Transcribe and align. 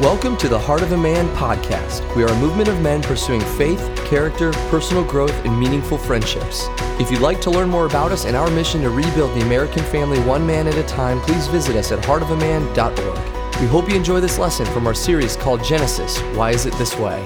Welcome 0.00 0.38
to 0.38 0.48
the 0.48 0.58
Heart 0.58 0.80
of 0.80 0.92
a 0.92 0.96
Man 0.96 1.28
podcast. 1.36 2.16
We 2.16 2.22
are 2.22 2.28
a 2.28 2.40
movement 2.40 2.70
of 2.70 2.80
men 2.80 3.02
pursuing 3.02 3.42
faith, 3.42 3.78
character, 4.06 4.50
personal 4.70 5.04
growth, 5.04 5.34
and 5.44 5.60
meaningful 5.60 5.98
friendships. 5.98 6.68
If 6.98 7.10
you'd 7.10 7.20
like 7.20 7.42
to 7.42 7.50
learn 7.50 7.68
more 7.68 7.84
about 7.84 8.10
us 8.10 8.24
and 8.24 8.34
our 8.34 8.50
mission 8.50 8.80
to 8.80 8.88
rebuild 8.88 9.36
the 9.36 9.42
American 9.42 9.82
family 9.84 10.18
one 10.20 10.46
man 10.46 10.66
at 10.66 10.74
a 10.76 10.84
time, 10.84 11.20
please 11.20 11.48
visit 11.48 11.76
us 11.76 11.92
at 11.92 11.98
heartofaman.org. 11.98 13.60
We 13.60 13.66
hope 13.66 13.90
you 13.90 13.94
enjoy 13.94 14.20
this 14.20 14.38
lesson 14.38 14.64
from 14.64 14.86
our 14.86 14.94
series 14.94 15.36
called 15.36 15.62
Genesis 15.62 16.18
Why 16.34 16.52
Is 16.52 16.64
It 16.64 16.72
This 16.78 16.96
Way? 16.96 17.22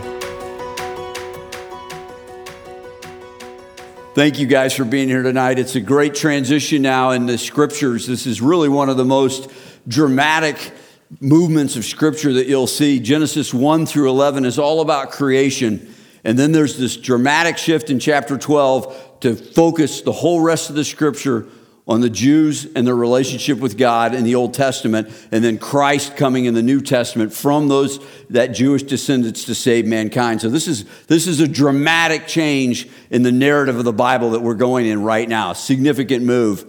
Thank 4.17 4.41
you 4.41 4.49
guys 4.49 4.75
for 4.75 4.85
being 4.85 5.07
here 5.07 5.23
tonight. 5.23 5.61
It's 5.61 5.77
a 5.77 5.81
great 5.81 6.17
transition 6.17 6.83
now 6.83 7.13
in 7.13 7.27
the 7.27 7.39
scriptures. 7.39 8.09
This 8.09 8.27
is 8.27 8.41
really 8.41 8.69
one 8.69 8.89
of 8.89 8.97
the 8.97 9.05
most 9.05 9.49
dramatic 9.87 10.73
movements 11.21 11.77
of 11.77 11.85
scripture 11.85 12.33
that 12.35 12.47
you'll 12.47 12.67
see. 12.67 13.01
Genesis 13.01 13.53
1 13.55 13.87
through 13.87 14.09
11 14.09 14.45
is 14.45 14.59
all 14.59 14.81
about 14.81 15.11
creation. 15.11 15.95
And 16.25 16.39
then 16.39 16.53
there's 16.53 16.79
this 16.79 16.97
dramatic 16.97 17.59
shift 17.59 17.91
in 17.91 17.99
chapter 17.99 18.39
12 18.39 19.21
to 19.21 19.37
focus 19.37 20.01
the 20.01 20.13
whole 20.13 20.41
rest 20.41 20.71
of 20.71 20.77
the 20.77 20.85
scripture 20.85 21.47
on 21.87 22.01
the 22.01 22.09
Jews 22.09 22.67
and 22.75 22.87
their 22.87 22.97
relationship 22.97 23.59
with 23.59 23.77
God 23.77 24.15
in 24.15 24.25
the 24.25 24.35
Old 24.35 24.55
Testament, 24.55 25.09
and 25.31 25.45
then 25.45 25.59
Christ 25.59 26.17
coming 26.17 26.47
in 26.47 26.55
the 26.55 26.63
New 26.63 26.81
Testament 26.81 27.33
from 27.33 27.69
those 27.69 28.01
that 28.31 28.49
Jewish 28.49 28.85
descendants 28.85 29.45
to 29.45 29.55
save 29.55 29.85
mankind. 29.85 30.41
So 30.41 30.49
this 30.49 30.67
is 30.67 30.85
this 31.07 31.27
is 31.27 31.41
a 31.41 31.49
dramatic 31.49 32.27
change 32.27 32.89
in 33.11 33.23
the 33.23 33.33
narrative 33.33 33.77
of 33.77 33.85
the 33.85 33.93
Bible 33.93 34.31
that 34.31 34.41
we're 34.41 34.55
going 34.55 34.87
in 34.87 35.03
right 35.03 35.29
now. 35.29 35.53
Significant 35.53 36.25
move. 36.25 36.65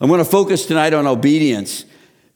I'm 0.00 0.08
going 0.08 0.18
to 0.18 0.24
focus 0.24 0.66
tonight 0.66 0.92
on 0.92 1.06
obedience. 1.06 1.84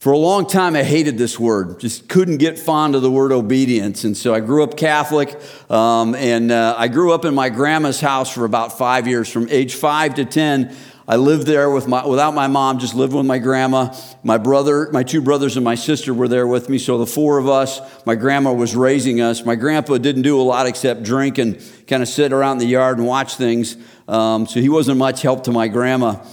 For 0.03 0.11
a 0.11 0.19
long 0.19 0.49
time, 0.49 0.75
I 0.75 0.83
hated 0.83 1.17
this 1.17 1.39
word, 1.39 1.79
just 1.79 2.09
couldn't 2.09 2.39
get 2.39 2.59
fond 2.59 2.97
of 2.97 3.03
the 3.03 3.11
word 3.11 3.31
obedience. 3.31 4.03
And 4.03 4.17
so 4.17 4.35
I 4.35 4.41
grew 4.41 4.65
up 4.65 4.77
Catholic, 4.77 5.41
um, 5.71 6.17
and 6.17 6.51
uh, 6.51 6.75
I 6.77 6.89
grew 6.89 7.13
up 7.13 7.25
in 7.25 7.37
my 7.37 7.51
grandma's 7.51 8.01
house 8.01 8.29
for 8.29 8.45
about 8.45 8.77
five 8.77 9.07
years. 9.07 9.29
From 9.29 9.49
age 9.49 9.77
five 9.77 10.17
to 10.17 10.25
10, 10.25 10.75
I 11.07 11.15
lived 11.15 11.47
there 11.47 11.71
with 11.71 11.87
my, 11.87 12.05
without 12.05 12.35
my 12.35 12.49
mom, 12.49 12.81
just 12.81 12.97
lived 12.97 13.13
with 13.13 13.27
my 13.27 13.39
grandma. 13.39 13.95
My 14.25 14.39
brother, 14.39 14.91
my 14.91 15.05
two 15.05 15.23
brothers, 15.23 15.55
and 15.57 15.63
my 15.63 15.77
sister 15.77 16.13
were 16.13 16.27
there 16.27 16.49
with 16.49 16.69
me. 16.69 16.79
So 16.79 16.99
the 16.99 17.07
four 17.07 17.39
of 17.39 17.49
us, 17.49 17.81
my 18.05 18.17
grandma 18.17 18.53
was 18.53 18.75
raising 18.75 19.21
us. 19.21 19.45
My 19.45 19.55
grandpa 19.55 19.99
didn't 19.99 20.23
do 20.23 20.41
a 20.41 20.43
lot 20.43 20.67
except 20.67 21.05
drink 21.05 21.39
and 21.39 21.63
kind 21.87 22.03
of 22.03 22.09
sit 22.09 22.33
around 22.33 22.55
in 22.55 22.59
the 22.59 22.73
yard 22.73 22.99
and 22.99 23.07
watch 23.07 23.37
things. 23.37 23.77
Um, 24.09 24.49
so 24.49 24.59
he 24.59 24.69
wasn't 24.69 24.99
much 24.99 25.23
help 25.23 25.45
to 25.45 25.53
my 25.53 25.69
grandma. 25.69 26.25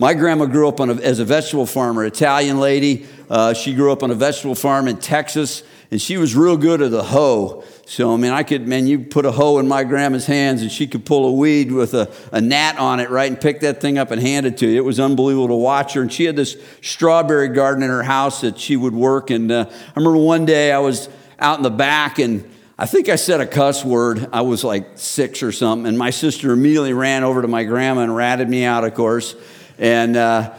My 0.00 0.14
grandma 0.14 0.46
grew 0.46 0.68
up 0.68 0.78
a, 0.78 0.84
as 0.84 1.18
a 1.18 1.24
vegetable 1.24 1.66
farmer, 1.66 2.04
Italian 2.04 2.60
lady. 2.60 3.06
Uh, 3.30 3.52
she 3.52 3.74
grew 3.74 3.92
up 3.92 4.02
on 4.02 4.10
a 4.10 4.14
vegetable 4.14 4.54
farm 4.54 4.88
in 4.88 4.96
Texas, 4.96 5.62
and 5.90 6.00
she 6.00 6.16
was 6.16 6.34
real 6.34 6.56
good 6.56 6.80
at 6.82 6.90
the 6.90 7.02
hoe. 7.02 7.64
So, 7.86 8.12
I 8.12 8.16
mean, 8.16 8.32
I 8.32 8.42
could, 8.42 8.68
man, 8.68 8.86
you 8.86 8.98
put 9.00 9.24
a 9.24 9.32
hoe 9.32 9.58
in 9.58 9.68
my 9.68 9.84
grandma's 9.84 10.26
hands, 10.26 10.62
and 10.62 10.70
she 10.70 10.86
could 10.86 11.06
pull 11.06 11.26
a 11.26 11.32
weed 11.32 11.72
with 11.72 11.94
a, 11.94 12.12
a 12.32 12.40
gnat 12.40 12.78
on 12.78 13.00
it, 13.00 13.10
right, 13.10 13.30
and 13.30 13.40
pick 13.40 13.60
that 13.60 13.80
thing 13.80 13.98
up 13.98 14.10
and 14.10 14.20
hand 14.20 14.46
it 14.46 14.58
to 14.58 14.66
you. 14.66 14.76
It 14.76 14.84
was 14.84 15.00
unbelievable 15.00 15.48
to 15.48 15.54
watch 15.54 15.94
her. 15.94 16.02
And 16.02 16.12
she 16.12 16.24
had 16.24 16.36
this 16.36 16.56
strawberry 16.82 17.48
garden 17.48 17.82
in 17.82 17.90
her 17.90 18.02
house 18.02 18.42
that 18.42 18.58
she 18.58 18.76
would 18.76 18.94
work. 18.94 19.30
And 19.30 19.50
uh, 19.50 19.66
I 19.70 19.92
remember 19.98 20.18
one 20.18 20.44
day 20.44 20.72
I 20.72 20.78
was 20.78 21.08
out 21.38 21.58
in 21.58 21.62
the 21.62 21.70
back, 21.70 22.18
and 22.18 22.48
I 22.78 22.86
think 22.86 23.08
I 23.08 23.16
said 23.16 23.40
a 23.40 23.46
cuss 23.46 23.84
word. 23.84 24.28
I 24.32 24.42
was 24.42 24.64
like 24.64 24.98
six 24.98 25.42
or 25.42 25.52
something, 25.52 25.86
and 25.86 25.98
my 25.98 26.10
sister 26.10 26.52
immediately 26.52 26.92
ran 26.92 27.24
over 27.24 27.42
to 27.42 27.48
my 27.48 27.64
grandma 27.64 28.02
and 28.02 28.14
ratted 28.14 28.48
me 28.48 28.64
out, 28.64 28.84
of 28.84 28.94
course. 28.94 29.34
And 29.78 30.16
uh, 30.16 30.54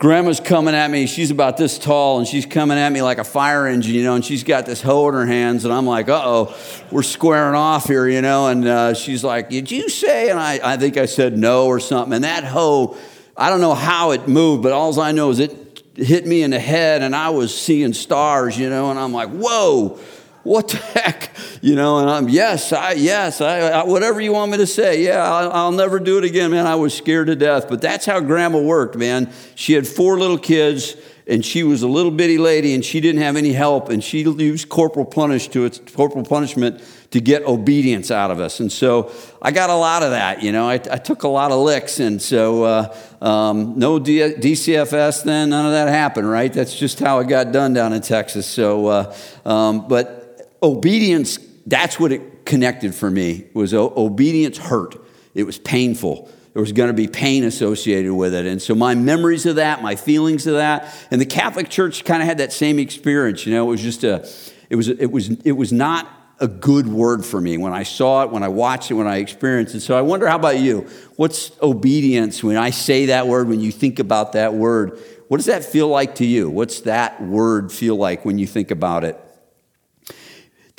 grandma's 0.00 0.40
coming 0.40 0.74
at 0.74 0.90
me. 0.90 1.06
She's 1.06 1.30
about 1.30 1.58
this 1.58 1.78
tall, 1.78 2.18
and 2.18 2.26
she's 2.26 2.46
coming 2.46 2.78
at 2.78 2.90
me 2.90 3.02
like 3.02 3.18
a 3.18 3.24
fire 3.24 3.66
engine, 3.66 3.94
you 3.94 4.02
know, 4.02 4.14
and 4.14 4.24
she's 4.24 4.42
got 4.42 4.64
this 4.64 4.80
hoe 4.80 5.06
in 5.08 5.14
her 5.14 5.26
hands. 5.26 5.66
And 5.66 5.74
I'm 5.74 5.86
like, 5.86 6.08
uh 6.08 6.22
oh, 6.24 6.56
we're 6.90 7.02
squaring 7.02 7.54
off 7.54 7.86
here, 7.86 8.08
you 8.08 8.22
know. 8.22 8.48
And 8.48 8.66
uh, 8.66 8.94
she's 8.94 9.22
like, 9.22 9.50
Did 9.50 9.70
you 9.70 9.88
say? 9.90 10.30
And 10.30 10.40
I, 10.40 10.58
I 10.64 10.76
think 10.78 10.96
I 10.96 11.04
said 11.04 11.38
no 11.38 11.66
or 11.66 11.78
something. 11.78 12.14
And 12.14 12.24
that 12.24 12.44
hoe, 12.44 12.96
I 13.36 13.50
don't 13.50 13.60
know 13.60 13.74
how 13.74 14.12
it 14.12 14.26
moved, 14.26 14.62
but 14.62 14.72
all 14.72 14.98
I 14.98 15.12
know 15.12 15.30
is 15.30 15.38
it 15.38 15.82
hit 15.94 16.26
me 16.26 16.42
in 16.42 16.50
the 16.50 16.58
head, 16.58 17.02
and 17.02 17.14
I 17.14 17.28
was 17.28 17.56
seeing 17.56 17.92
stars, 17.92 18.58
you 18.58 18.70
know, 18.70 18.90
and 18.90 18.98
I'm 18.98 19.12
like, 19.12 19.28
Whoa 19.28 20.00
what 20.42 20.68
the 20.68 20.76
heck? 20.76 21.30
You 21.62 21.74
know 21.74 21.98
and 21.98 22.08
i'm 22.08 22.28
yes 22.28 22.72
i 22.72 22.92
yes 22.92 23.42
I, 23.42 23.58
I 23.58 23.84
whatever 23.84 24.20
you 24.20 24.32
want 24.32 24.50
me 24.50 24.56
to 24.58 24.66
say 24.66 25.04
yeah 25.04 25.22
I'll, 25.22 25.52
I'll, 25.52 25.72
never 25.72 25.98
do 25.98 26.16
it 26.16 26.24
again 26.24 26.50
man. 26.52 26.66
I 26.66 26.74
was 26.74 26.94
scared 26.94 27.26
to 27.26 27.36
death 27.36 27.68
but 27.68 27.82
that's 27.82 28.06
how 28.06 28.20
grandma 28.20 28.60
worked 28.60 28.96
man. 28.96 29.30
She 29.54 29.74
had 29.74 29.86
four 29.86 30.18
little 30.18 30.38
kids 30.38 30.96
and 31.26 31.44
she 31.44 31.62
was 31.62 31.82
a 31.82 31.88
little 31.88 32.10
bitty 32.10 32.38
lady 32.38 32.74
and 32.74 32.84
she 32.84 33.00
didn't 33.00 33.20
have 33.20 33.36
any 33.36 33.52
help 33.52 33.90
and 33.90 34.02
she 34.02 34.22
used 34.22 34.68
corporal 34.68 35.04
punish 35.04 35.48
to 35.48 35.64
its 35.64 35.78
corporal 35.78 36.24
punishment 36.24 36.82
to 37.10 37.20
get 37.20 37.42
obedience 37.42 38.10
out 38.10 38.30
of 38.30 38.40
us. 38.40 38.60
And 38.60 38.70
so 38.70 39.12
i 39.42 39.50
got 39.50 39.68
a 39.68 39.74
lot 39.74 40.02
of 40.02 40.10
that 40.10 40.42
you 40.42 40.52
know. 40.52 40.66
I, 40.66 40.74
I 40.74 40.96
took 40.96 41.24
a 41.24 41.28
lot 41.28 41.52
of 41.52 41.58
licks 41.60 42.00
and 42.00 42.22
so 42.22 42.64
uh, 42.64 42.96
um, 43.20 43.78
no 43.78 43.98
D- 43.98 44.18
dcfs 44.18 45.24
then 45.24 45.50
none 45.50 45.66
of 45.66 45.72
that 45.72 45.88
happened 45.88 46.28
right? 46.30 46.52
That's 46.52 46.76
just 46.76 46.98
how 47.00 47.18
it 47.18 47.28
got 47.28 47.52
done 47.52 47.74
down 47.74 47.92
in 47.92 48.00
texas. 48.00 48.46
So 48.46 48.86
uh, 48.86 49.16
um, 49.44 49.86
but 49.88 50.19
obedience, 50.62 51.38
that's 51.66 51.98
what 51.98 52.12
it 52.12 52.44
connected 52.44 52.94
for 52.94 53.10
me, 53.10 53.46
was 53.54 53.74
obedience 53.74 54.58
hurt. 54.58 54.96
It 55.34 55.44
was 55.44 55.58
painful. 55.58 56.30
There 56.52 56.60
was 56.60 56.72
going 56.72 56.88
to 56.88 56.94
be 56.94 57.06
pain 57.06 57.44
associated 57.44 58.12
with 58.12 58.34
it. 58.34 58.44
And 58.44 58.60
so 58.60 58.74
my 58.74 58.94
memories 58.94 59.46
of 59.46 59.56
that, 59.56 59.82
my 59.82 59.94
feelings 59.94 60.46
of 60.46 60.54
that, 60.54 60.92
and 61.10 61.20
the 61.20 61.26
Catholic 61.26 61.68
Church 61.68 62.04
kind 62.04 62.22
of 62.22 62.26
had 62.26 62.38
that 62.38 62.52
same 62.52 62.78
experience. 62.78 63.46
You 63.46 63.54
know, 63.54 63.66
it 63.66 63.70
was 63.70 63.82
just 63.82 64.02
a, 64.02 64.28
it 64.68 64.76
was, 64.76 64.88
it 64.88 65.06
was, 65.12 65.30
it 65.44 65.52
was 65.52 65.72
not 65.72 66.08
a 66.40 66.48
good 66.48 66.88
word 66.88 67.24
for 67.24 67.40
me 67.40 67.58
when 67.58 67.72
I 67.72 67.82
saw 67.82 68.24
it, 68.24 68.30
when 68.30 68.42
I 68.42 68.48
watched 68.48 68.90
it, 68.90 68.94
when 68.94 69.06
I 69.06 69.18
experienced 69.18 69.74
it. 69.74 69.80
So 69.80 69.96
I 69.96 70.00
wonder, 70.00 70.26
how 70.26 70.36
about 70.36 70.58
you? 70.58 70.88
What's 71.16 71.52
obedience 71.62 72.42
when 72.42 72.56
I 72.56 72.70
say 72.70 73.06
that 73.06 73.28
word, 73.28 73.48
when 73.48 73.60
you 73.60 73.70
think 73.70 73.98
about 73.98 74.32
that 74.32 74.54
word? 74.54 74.98
What 75.28 75.36
does 75.36 75.46
that 75.46 75.64
feel 75.64 75.86
like 75.86 76.16
to 76.16 76.26
you? 76.26 76.50
What's 76.50 76.80
that 76.80 77.22
word 77.22 77.70
feel 77.70 77.94
like 77.94 78.24
when 78.24 78.38
you 78.38 78.46
think 78.46 78.72
about 78.72 79.04
it? 79.04 79.20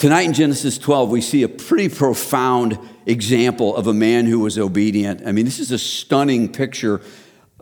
Tonight 0.01 0.21
in 0.21 0.33
Genesis 0.33 0.79
12, 0.79 1.11
we 1.11 1.21
see 1.21 1.43
a 1.43 1.47
pretty 1.47 1.87
profound 1.87 2.79
example 3.05 3.75
of 3.75 3.85
a 3.85 3.93
man 3.93 4.25
who 4.25 4.39
was 4.39 4.57
obedient. 4.57 5.27
I 5.27 5.31
mean, 5.31 5.45
this 5.45 5.59
is 5.59 5.69
a 5.69 5.77
stunning 5.77 6.51
picture 6.51 7.01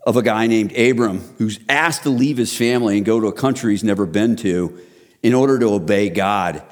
of 0.07 0.15
a 0.15 0.21
guy 0.21 0.47
named 0.47 0.71
Abram 0.71 1.19
who's 1.37 1.59
asked 1.67 2.03
to 2.03 2.09
leave 2.09 2.37
his 2.37 2.55
family 2.55 2.95
and 2.95 3.05
go 3.05 3.19
to 3.19 3.27
a 3.27 3.33
country 3.33 3.73
he's 3.73 3.83
never 3.83 4.05
been 4.05 4.37
to 4.37 4.79
in 5.21 5.33
order 5.33 5.59
to 5.59 5.73
obey 5.73 6.07
God. 6.07 6.63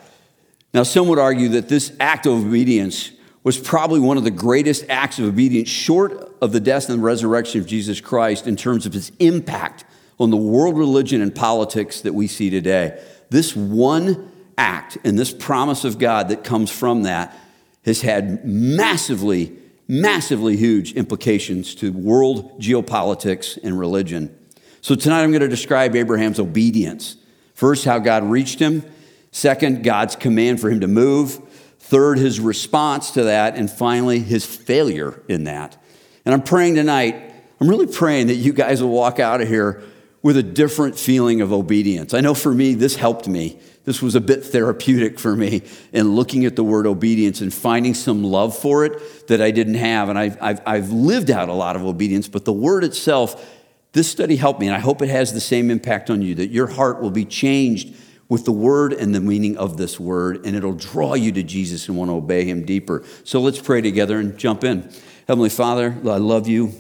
Now, 0.73 0.83
some 0.83 1.09
would 1.09 1.19
argue 1.19 1.49
that 1.49 1.67
this 1.67 1.91
act 1.99 2.25
of 2.27 2.45
obedience 2.45 3.11
was 3.43 3.57
probably 3.59 3.99
one 3.99 4.15
of 4.15 4.23
the 4.23 4.31
greatest 4.31 4.85
acts 4.87 5.19
of 5.19 5.25
obedience, 5.25 5.67
short 5.67 6.31
of 6.41 6.53
the 6.53 6.61
death 6.61 6.87
and 6.89 7.03
resurrection 7.03 7.59
of 7.59 7.67
Jesus 7.67 7.99
Christ, 7.99 8.47
in 8.47 8.55
terms 8.55 8.85
of 8.85 8.95
its 8.95 9.11
impact 9.19 9.83
on 10.17 10.29
the 10.29 10.37
world 10.37 10.77
religion 10.77 11.21
and 11.21 11.35
politics 11.35 11.99
that 11.99 12.13
we 12.13 12.25
see 12.27 12.49
today. 12.49 13.03
This 13.29 13.53
one 13.53 14.31
act 14.57 14.97
and 15.03 15.17
this 15.17 15.33
promise 15.33 15.83
of 15.83 15.99
God 15.99 16.29
that 16.29 16.43
comes 16.43 16.71
from 16.71 17.03
that 17.03 17.37
has 17.85 18.01
had 18.01 18.45
massively, 18.45 19.57
massively 19.87 20.57
huge 20.57 20.93
implications 20.93 21.75
to 21.75 21.91
world 21.93 22.59
geopolitics 22.59 23.57
and 23.63 23.79
religion. 23.79 24.35
So 24.81 24.95
tonight 24.95 25.23
I'm 25.23 25.31
going 25.31 25.41
to 25.41 25.47
describe 25.47 25.95
Abraham's 25.95 26.39
obedience. 26.39 27.17
First, 27.53 27.85
how 27.85 27.99
God 27.99 28.23
reached 28.23 28.59
him. 28.59 28.83
Second, 29.31 29.83
God's 29.83 30.15
command 30.15 30.59
for 30.59 30.69
him 30.69 30.81
to 30.81 30.87
move. 30.87 31.39
Third, 31.79 32.17
his 32.17 32.39
response 32.39 33.11
to 33.11 33.23
that. 33.23 33.55
And 33.55 33.69
finally, 33.69 34.19
his 34.19 34.45
failure 34.45 35.21
in 35.27 35.45
that. 35.45 35.81
And 36.25 36.33
I'm 36.33 36.43
praying 36.43 36.75
tonight, 36.75 37.33
I'm 37.59 37.69
really 37.69 37.87
praying 37.87 38.27
that 38.27 38.35
you 38.35 38.53
guys 38.53 38.81
will 38.81 38.89
walk 38.89 39.19
out 39.19 39.41
of 39.41 39.47
here 39.47 39.81
with 40.21 40.35
a 40.35 40.43
different 40.43 40.99
feeling 40.99 41.41
of 41.41 41.53
obedience. 41.53 42.13
I 42.13 42.19
know 42.19 42.33
for 42.33 42.53
me, 42.53 42.73
this 42.73 42.95
helped 42.95 43.27
me 43.27 43.59
this 43.87 44.01
was 44.01 44.15
a 44.15 44.21
bit 44.21 44.43
therapeutic 44.43 45.17
for 45.17 45.33
me 45.33 45.61
in 45.93 46.13
looking 46.13 46.43
at 46.43 46.57
the 46.57 46.63
word 46.63 46.85
obedience 46.85 47.39
and 47.39 47.53
finding 47.53 47.93
some 47.93 48.21
love 48.21 48.53
for 48.53 48.83
it 48.83 49.27
that 49.29 49.41
I 49.41 49.49
didn't 49.51 49.75
have. 49.75 50.09
And 50.09 50.19
I've, 50.19 50.37
I've, 50.41 50.61
I've 50.65 50.91
lived 50.91 51.31
out 51.31 51.47
a 51.47 51.53
lot 51.53 51.77
of 51.77 51.85
obedience, 51.85 52.27
but 52.27 52.43
the 52.43 52.51
word 52.51 52.83
itself, 52.83 53.49
this 53.93 54.11
study 54.11 54.35
helped 54.35 54.59
me, 54.59 54.67
and 54.67 54.75
I 54.75 54.79
hope 54.79 55.01
it 55.01 55.07
has 55.07 55.31
the 55.31 55.39
same 55.39 55.71
impact 55.71 56.09
on 56.09 56.21
you 56.21 56.35
that 56.35 56.49
your 56.49 56.67
heart 56.67 57.01
will 57.01 57.11
be 57.11 57.23
changed 57.23 57.95
with 58.27 58.43
the 58.43 58.51
word 58.51 58.91
and 58.91 59.15
the 59.15 59.21
meaning 59.21 59.55
of 59.55 59.77
this 59.77 59.97
word, 59.97 60.45
and 60.45 60.53
it'll 60.53 60.73
draw 60.73 61.13
you 61.13 61.31
to 61.31 61.41
Jesus 61.41 61.87
and 61.87 61.97
want 61.97 62.09
to 62.09 62.15
obey 62.15 62.43
him 62.43 62.65
deeper. 62.65 63.05
So 63.23 63.39
let's 63.39 63.61
pray 63.61 63.79
together 63.79 64.19
and 64.19 64.37
jump 64.37 64.65
in. 64.65 64.91
Heavenly 65.29 65.49
Father, 65.49 65.95
I 66.03 66.17
love 66.17 66.49
you. 66.49 66.73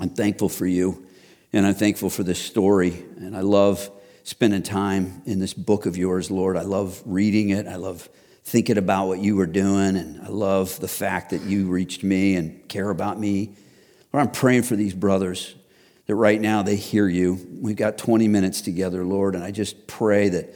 I'm 0.00 0.10
thankful 0.10 0.48
for 0.48 0.66
you, 0.66 1.06
and 1.52 1.64
I'm 1.64 1.74
thankful 1.74 2.10
for 2.10 2.24
this 2.24 2.40
story, 2.40 3.04
and 3.18 3.36
I 3.36 3.42
love 3.42 3.88
spending 4.24 4.62
time 4.62 5.22
in 5.26 5.38
this 5.38 5.54
book 5.54 5.86
of 5.86 5.96
yours, 5.96 6.30
Lord. 6.30 6.56
I 6.56 6.62
love 6.62 7.02
reading 7.04 7.50
it. 7.50 7.66
I 7.66 7.76
love 7.76 8.08
thinking 8.44 8.78
about 8.78 9.06
what 9.06 9.20
you 9.20 9.36
were 9.36 9.46
doing, 9.46 9.96
and 9.96 10.20
I 10.22 10.28
love 10.28 10.78
the 10.80 10.88
fact 10.88 11.30
that 11.30 11.42
you 11.42 11.68
reached 11.68 12.02
me 12.02 12.34
and 12.36 12.68
care 12.68 12.90
about 12.90 13.18
me. 13.18 13.54
Lord, 14.12 14.26
I'm 14.26 14.32
praying 14.32 14.64
for 14.64 14.76
these 14.76 14.94
brothers 14.94 15.54
that 16.06 16.14
right 16.14 16.40
now 16.40 16.62
they 16.62 16.76
hear 16.76 17.08
you. 17.08 17.38
We've 17.60 17.76
got 17.76 17.98
20 17.98 18.28
minutes 18.28 18.60
together, 18.60 19.04
Lord, 19.04 19.34
and 19.34 19.44
I 19.44 19.50
just 19.50 19.86
pray 19.86 20.28
that 20.30 20.54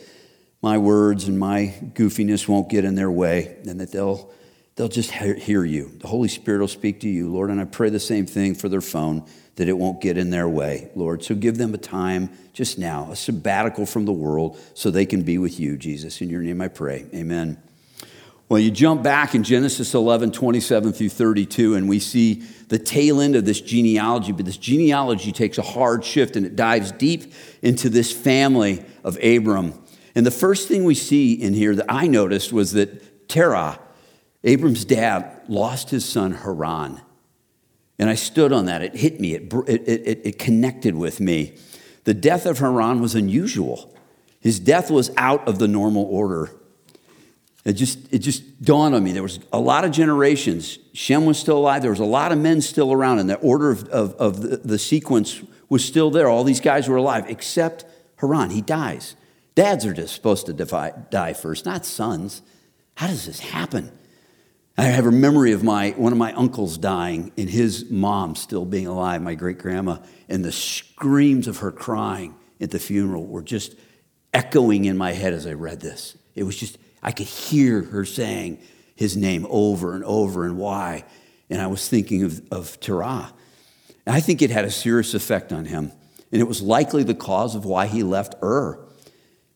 my 0.62 0.78
words 0.78 1.28
and 1.28 1.38
my 1.38 1.74
goofiness 1.94 2.48
won't 2.48 2.68
get 2.68 2.84
in 2.84 2.94
their 2.94 3.10
way 3.10 3.56
and 3.66 3.80
that 3.80 3.92
they'll, 3.92 4.30
they'll 4.76 4.88
just 4.88 5.10
hear 5.10 5.64
you. 5.64 5.90
The 5.98 6.08
Holy 6.08 6.28
Spirit 6.28 6.60
will 6.60 6.68
speak 6.68 7.00
to 7.00 7.08
you, 7.08 7.30
Lord. 7.30 7.50
And 7.50 7.60
I 7.60 7.64
pray 7.64 7.90
the 7.90 7.98
same 7.98 8.26
thing 8.26 8.54
for 8.54 8.68
their 8.68 8.80
phone, 8.80 9.26
that 9.56 9.68
it 9.68 9.76
won't 9.76 10.02
get 10.02 10.18
in 10.18 10.30
their 10.30 10.48
way, 10.48 10.90
Lord. 10.94 11.24
So 11.24 11.34
give 11.34 11.56
them 11.56 11.74
a 11.74 11.78
time 11.78 12.30
just 12.52 12.78
now, 12.78 13.10
a 13.10 13.16
sabbatical 13.16 13.86
from 13.86 14.04
the 14.04 14.12
world, 14.12 14.58
so 14.74 14.90
they 14.90 15.06
can 15.06 15.22
be 15.22 15.38
with 15.38 15.58
you, 15.58 15.76
Jesus. 15.76 16.20
In 16.20 16.28
your 16.28 16.42
name 16.42 16.60
I 16.60 16.68
pray. 16.68 17.06
Amen. 17.14 17.60
Well, 18.48 18.60
you 18.60 18.70
jump 18.70 19.02
back 19.02 19.34
in 19.34 19.42
Genesis 19.42 19.92
11, 19.94 20.30
27 20.30 20.92
through 20.92 21.08
32, 21.08 21.74
and 21.74 21.88
we 21.88 21.98
see 21.98 22.44
the 22.68 22.78
tail 22.78 23.20
end 23.20 23.34
of 23.34 23.44
this 23.44 23.60
genealogy. 23.60 24.30
But 24.30 24.44
this 24.44 24.56
genealogy 24.56 25.32
takes 25.32 25.58
a 25.58 25.62
hard 25.62 26.04
shift 26.04 26.36
and 26.36 26.46
it 26.46 26.54
dives 26.54 26.92
deep 26.92 27.32
into 27.60 27.88
this 27.88 28.12
family 28.12 28.84
of 29.02 29.18
Abram. 29.22 29.74
And 30.14 30.24
the 30.24 30.30
first 30.30 30.68
thing 30.68 30.84
we 30.84 30.94
see 30.94 31.32
in 31.32 31.54
here 31.54 31.74
that 31.74 31.86
I 31.88 32.06
noticed 32.06 32.52
was 32.52 32.72
that 32.72 33.28
Terah, 33.28 33.80
Abram's 34.46 34.84
dad, 34.84 35.42
lost 35.48 35.90
his 35.90 36.04
son 36.04 36.32
Haran. 36.32 37.00
And 37.98 38.08
I 38.08 38.14
stood 38.14 38.52
on 38.52 38.66
that. 38.66 38.80
It 38.80 38.94
hit 38.94 39.20
me, 39.20 39.34
it, 39.34 39.52
it, 39.66 39.88
it, 39.88 40.20
it 40.24 40.38
connected 40.38 40.94
with 40.94 41.20
me. 41.20 41.56
The 42.04 42.14
death 42.14 42.46
of 42.46 42.60
Haran 42.60 43.00
was 43.00 43.14
unusual, 43.14 43.94
his 44.40 44.60
death 44.60 44.90
was 44.90 45.10
out 45.16 45.46
of 45.48 45.58
the 45.58 45.68
normal 45.68 46.04
order. 46.04 46.50
It 47.64 47.72
just, 47.72 48.12
it 48.12 48.20
just 48.20 48.62
dawned 48.62 48.94
on 48.94 49.02
me. 49.02 49.10
There 49.10 49.24
was 49.24 49.40
a 49.52 49.58
lot 49.58 49.84
of 49.84 49.90
generations. 49.90 50.78
Shem 50.92 51.26
was 51.26 51.36
still 51.36 51.58
alive. 51.58 51.82
There 51.82 51.90
was 51.90 51.98
a 51.98 52.04
lot 52.04 52.30
of 52.30 52.38
men 52.38 52.60
still 52.60 52.92
around, 52.92 53.18
and 53.18 53.28
the 53.28 53.38
order 53.38 53.72
of, 53.72 53.88
of, 53.88 54.14
of 54.14 54.40
the, 54.40 54.58
the 54.58 54.78
sequence 54.78 55.42
was 55.68 55.84
still 55.84 56.12
there. 56.12 56.28
All 56.28 56.44
these 56.44 56.60
guys 56.60 56.88
were 56.88 56.94
alive, 56.94 57.24
except 57.26 57.84
Haran. 58.18 58.50
He 58.50 58.60
dies. 58.60 59.16
Dads 59.56 59.84
are 59.84 59.92
just 59.92 60.14
supposed 60.14 60.46
to 60.46 60.52
die 60.52 61.32
first, 61.32 61.66
not 61.66 61.84
sons. 61.84 62.42
How 62.94 63.08
does 63.08 63.26
this 63.26 63.40
happen? 63.40 63.90
I 64.78 64.84
have 64.84 65.06
a 65.06 65.12
memory 65.12 65.52
of 65.52 65.64
my, 65.64 65.90
one 65.92 66.12
of 66.12 66.18
my 66.18 66.34
uncles 66.34 66.76
dying 66.76 67.32
and 67.38 67.48
his 67.48 67.90
mom 67.90 68.34
still 68.34 68.66
being 68.66 68.86
alive, 68.86 69.22
my 69.22 69.34
great 69.34 69.58
grandma, 69.58 69.98
and 70.28 70.44
the 70.44 70.52
screams 70.52 71.48
of 71.48 71.58
her 71.58 71.72
crying 71.72 72.34
at 72.60 72.70
the 72.70 72.78
funeral 72.78 73.24
were 73.24 73.42
just 73.42 73.74
echoing 74.34 74.84
in 74.84 74.98
my 74.98 75.12
head 75.12 75.32
as 75.32 75.46
I 75.46 75.52
read 75.52 75.80
this. 75.80 76.18
It 76.34 76.42
was 76.42 76.56
just, 76.56 76.76
I 77.02 77.12
could 77.12 77.26
hear 77.26 77.82
her 77.82 78.04
saying 78.04 78.58
his 78.96 79.16
name 79.16 79.46
over 79.48 79.94
and 79.94 80.04
over 80.04 80.44
and 80.44 80.58
why. 80.58 81.04
And 81.48 81.62
I 81.62 81.68
was 81.68 81.88
thinking 81.88 82.24
of, 82.24 82.42
of 82.50 82.78
Terah. 82.78 83.32
And 84.04 84.14
I 84.14 84.20
think 84.20 84.42
it 84.42 84.50
had 84.50 84.66
a 84.66 84.70
serious 84.70 85.14
effect 85.14 85.54
on 85.54 85.64
him. 85.64 85.90
And 86.30 86.42
it 86.42 86.48
was 86.48 86.60
likely 86.60 87.02
the 87.02 87.14
cause 87.14 87.54
of 87.54 87.64
why 87.64 87.86
he 87.86 88.02
left 88.02 88.34
Ur. 88.42 88.84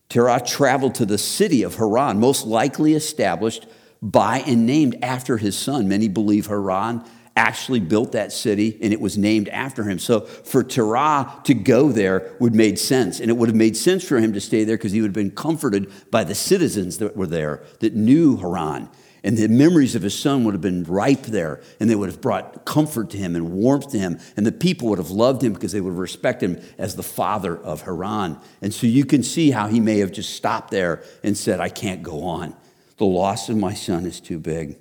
Terah 0.09 0.41
traveled 0.43 0.95
to 0.95 1.05
the 1.05 1.19
city 1.19 1.61
of 1.61 1.75
Haran, 1.75 2.19
most 2.19 2.47
likely 2.47 2.95
established 2.95 3.67
by 4.01 4.39
and 4.39 4.65
named 4.65 4.97
after 5.01 5.37
his 5.37 5.57
son. 5.57 5.87
Many 5.87 6.07
believe 6.07 6.47
Haran 6.47 7.03
actually 7.35 7.79
built 7.79 8.11
that 8.11 8.31
city 8.31 8.77
and 8.81 8.91
it 8.91 8.99
was 8.99 9.17
named 9.17 9.47
after 9.49 9.83
him. 9.83 9.99
So 9.99 10.21
for 10.21 10.63
Terah 10.63 11.41
to 11.45 11.53
go 11.53 11.89
there 11.89 12.35
would 12.39 12.53
made 12.53 12.77
sense. 12.77 13.19
And 13.19 13.29
it 13.29 13.37
would 13.37 13.49
have 13.49 13.55
made 13.55 13.77
sense 13.77 14.03
for 14.03 14.19
him 14.19 14.33
to 14.33 14.41
stay 14.41 14.63
there 14.63 14.77
because 14.77 14.91
he 14.91 15.01
would 15.01 15.09
have 15.09 15.13
been 15.15 15.31
comforted 15.31 15.91
by 16.11 16.23
the 16.23 16.35
citizens 16.35 16.97
that 16.97 17.15
were 17.15 17.27
there 17.27 17.63
that 17.79 17.95
knew 17.95 18.37
Haran. 18.37 18.89
And 19.23 19.37
the 19.37 19.47
memories 19.47 19.93
of 19.93 20.01
his 20.01 20.17
son 20.17 20.43
would 20.43 20.55
have 20.55 20.61
been 20.61 20.83
ripe 20.83 21.23
there, 21.23 21.61
and 21.79 21.87
they 21.87 21.95
would 21.95 22.09
have 22.09 22.21
brought 22.21 22.65
comfort 22.65 23.11
to 23.11 23.17
him 23.17 23.35
and 23.35 23.51
warmth 23.51 23.91
to 23.91 23.99
him. 23.99 24.19
And 24.35 24.47
the 24.47 24.51
people 24.51 24.87
would 24.89 24.97
have 24.97 25.11
loved 25.11 25.43
him 25.43 25.53
because 25.53 25.73
they 25.73 25.81
would 25.81 25.93
respect 25.93 26.41
him 26.41 26.59
as 26.79 26.95
the 26.95 27.03
father 27.03 27.55
of 27.55 27.83
Haran. 27.83 28.39
And 28.63 28.73
so 28.73 28.87
you 28.87 29.05
can 29.05 29.21
see 29.21 29.51
how 29.51 29.67
he 29.67 29.79
may 29.79 29.99
have 29.99 30.11
just 30.11 30.33
stopped 30.33 30.71
there 30.71 31.03
and 31.23 31.37
said, 31.37 31.59
I 31.59 31.69
can't 31.69 32.01
go 32.01 32.23
on. 32.23 32.55
The 32.97 33.05
loss 33.05 33.49
of 33.49 33.57
my 33.57 33.73
son 33.73 34.05
is 34.05 34.19
too 34.19 34.39
big. 34.39 34.77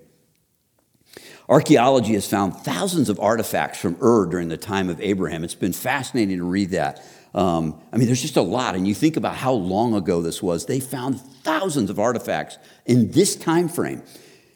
Archaeology 1.49 2.13
has 2.15 2.27
found 2.27 2.55
thousands 2.55 3.09
of 3.09 3.19
artifacts 3.19 3.79
from 3.79 3.97
Ur 4.01 4.27
during 4.27 4.49
the 4.49 4.57
time 4.57 4.89
of 4.89 5.01
Abraham. 5.01 5.43
It's 5.43 5.55
been 5.57 5.73
fascinating 5.73 6.39
to 6.39 6.45
read 6.45 6.71
that. 6.71 7.05
Um, 7.35 7.81
I 7.93 7.97
mean, 7.97 8.07
there's 8.07 8.23
just 8.23 8.37
a 8.37 8.43
lot, 8.43 8.75
and 8.75 8.87
you 8.87 8.95
think 8.95 9.17
about 9.17 9.35
how 9.35 9.53
long 9.53 9.95
ago 9.95 10.23
this 10.23 10.43
was. 10.43 10.67
They 10.67 10.81
found 10.81 11.21
thousands 11.21 11.91
of 11.91 11.99
artifacts 11.99 12.59
in 12.87 13.11
this 13.11 13.35
time 13.35 13.69
frame. 13.69 14.03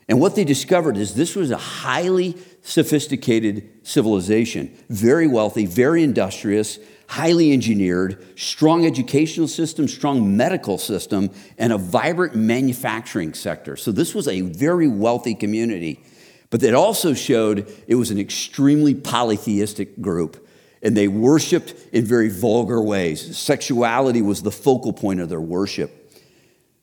And 0.08 0.20
what 0.20 0.36
they 0.36 0.44
discovered 0.44 0.96
is 0.96 1.14
this 1.14 1.34
was 1.34 1.50
a 1.50 1.56
highly 1.56 2.36
sophisticated 2.62 3.68
civilization, 3.82 4.76
very 4.88 5.26
wealthy, 5.26 5.66
very 5.66 6.02
industrious, 6.02 6.78
highly 7.08 7.52
engineered, 7.52 8.24
strong 8.38 8.86
educational 8.86 9.48
system, 9.48 9.88
strong 9.88 10.36
medical 10.36 10.78
system, 10.78 11.30
and 11.58 11.72
a 11.72 11.78
vibrant 11.78 12.34
manufacturing 12.34 13.34
sector. 13.34 13.76
So 13.76 13.92
this 13.92 14.14
was 14.14 14.28
a 14.28 14.40
very 14.40 14.88
wealthy 14.88 15.34
community. 15.34 16.02
But 16.50 16.62
it 16.62 16.74
also 16.74 17.14
showed 17.14 17.72
it 17.88 17.96
was 17.96 18.10
an 18.10 18.18
extremely 18.18 18.94
polytheistic 18.94 20.00
group, 20.00 20.46
and 20.82 20.96
they 20.96 21.08
worshiped 21.08 21.74
in 21.92 22.04
very 22.04 22.28
vulgar 22.28 22.80
ways. 22.80 23.36
Sexuality 23.36 24.22
was 24.22 24.42
the 24.42 24.52
focal 24.52 24.92
point 24.92 25.20
of 25.20 25.28
their 25.28 25.40
worship. 25.40 25.90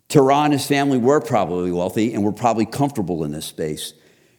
Terah 0.09 0.43
and 0.43 0.53
his 0.53 0.67
family 0.67 0.97
were 0.97 1.21
probably 1.21 1.71
wealthy 1.71 2.13
and 2.13 2.21
were 2.21 2.33
probably 2.33 2.65
comfortable 2.65 3.23
in 3.23 3.31
this 3.31 3.45
space. 3.45 3.93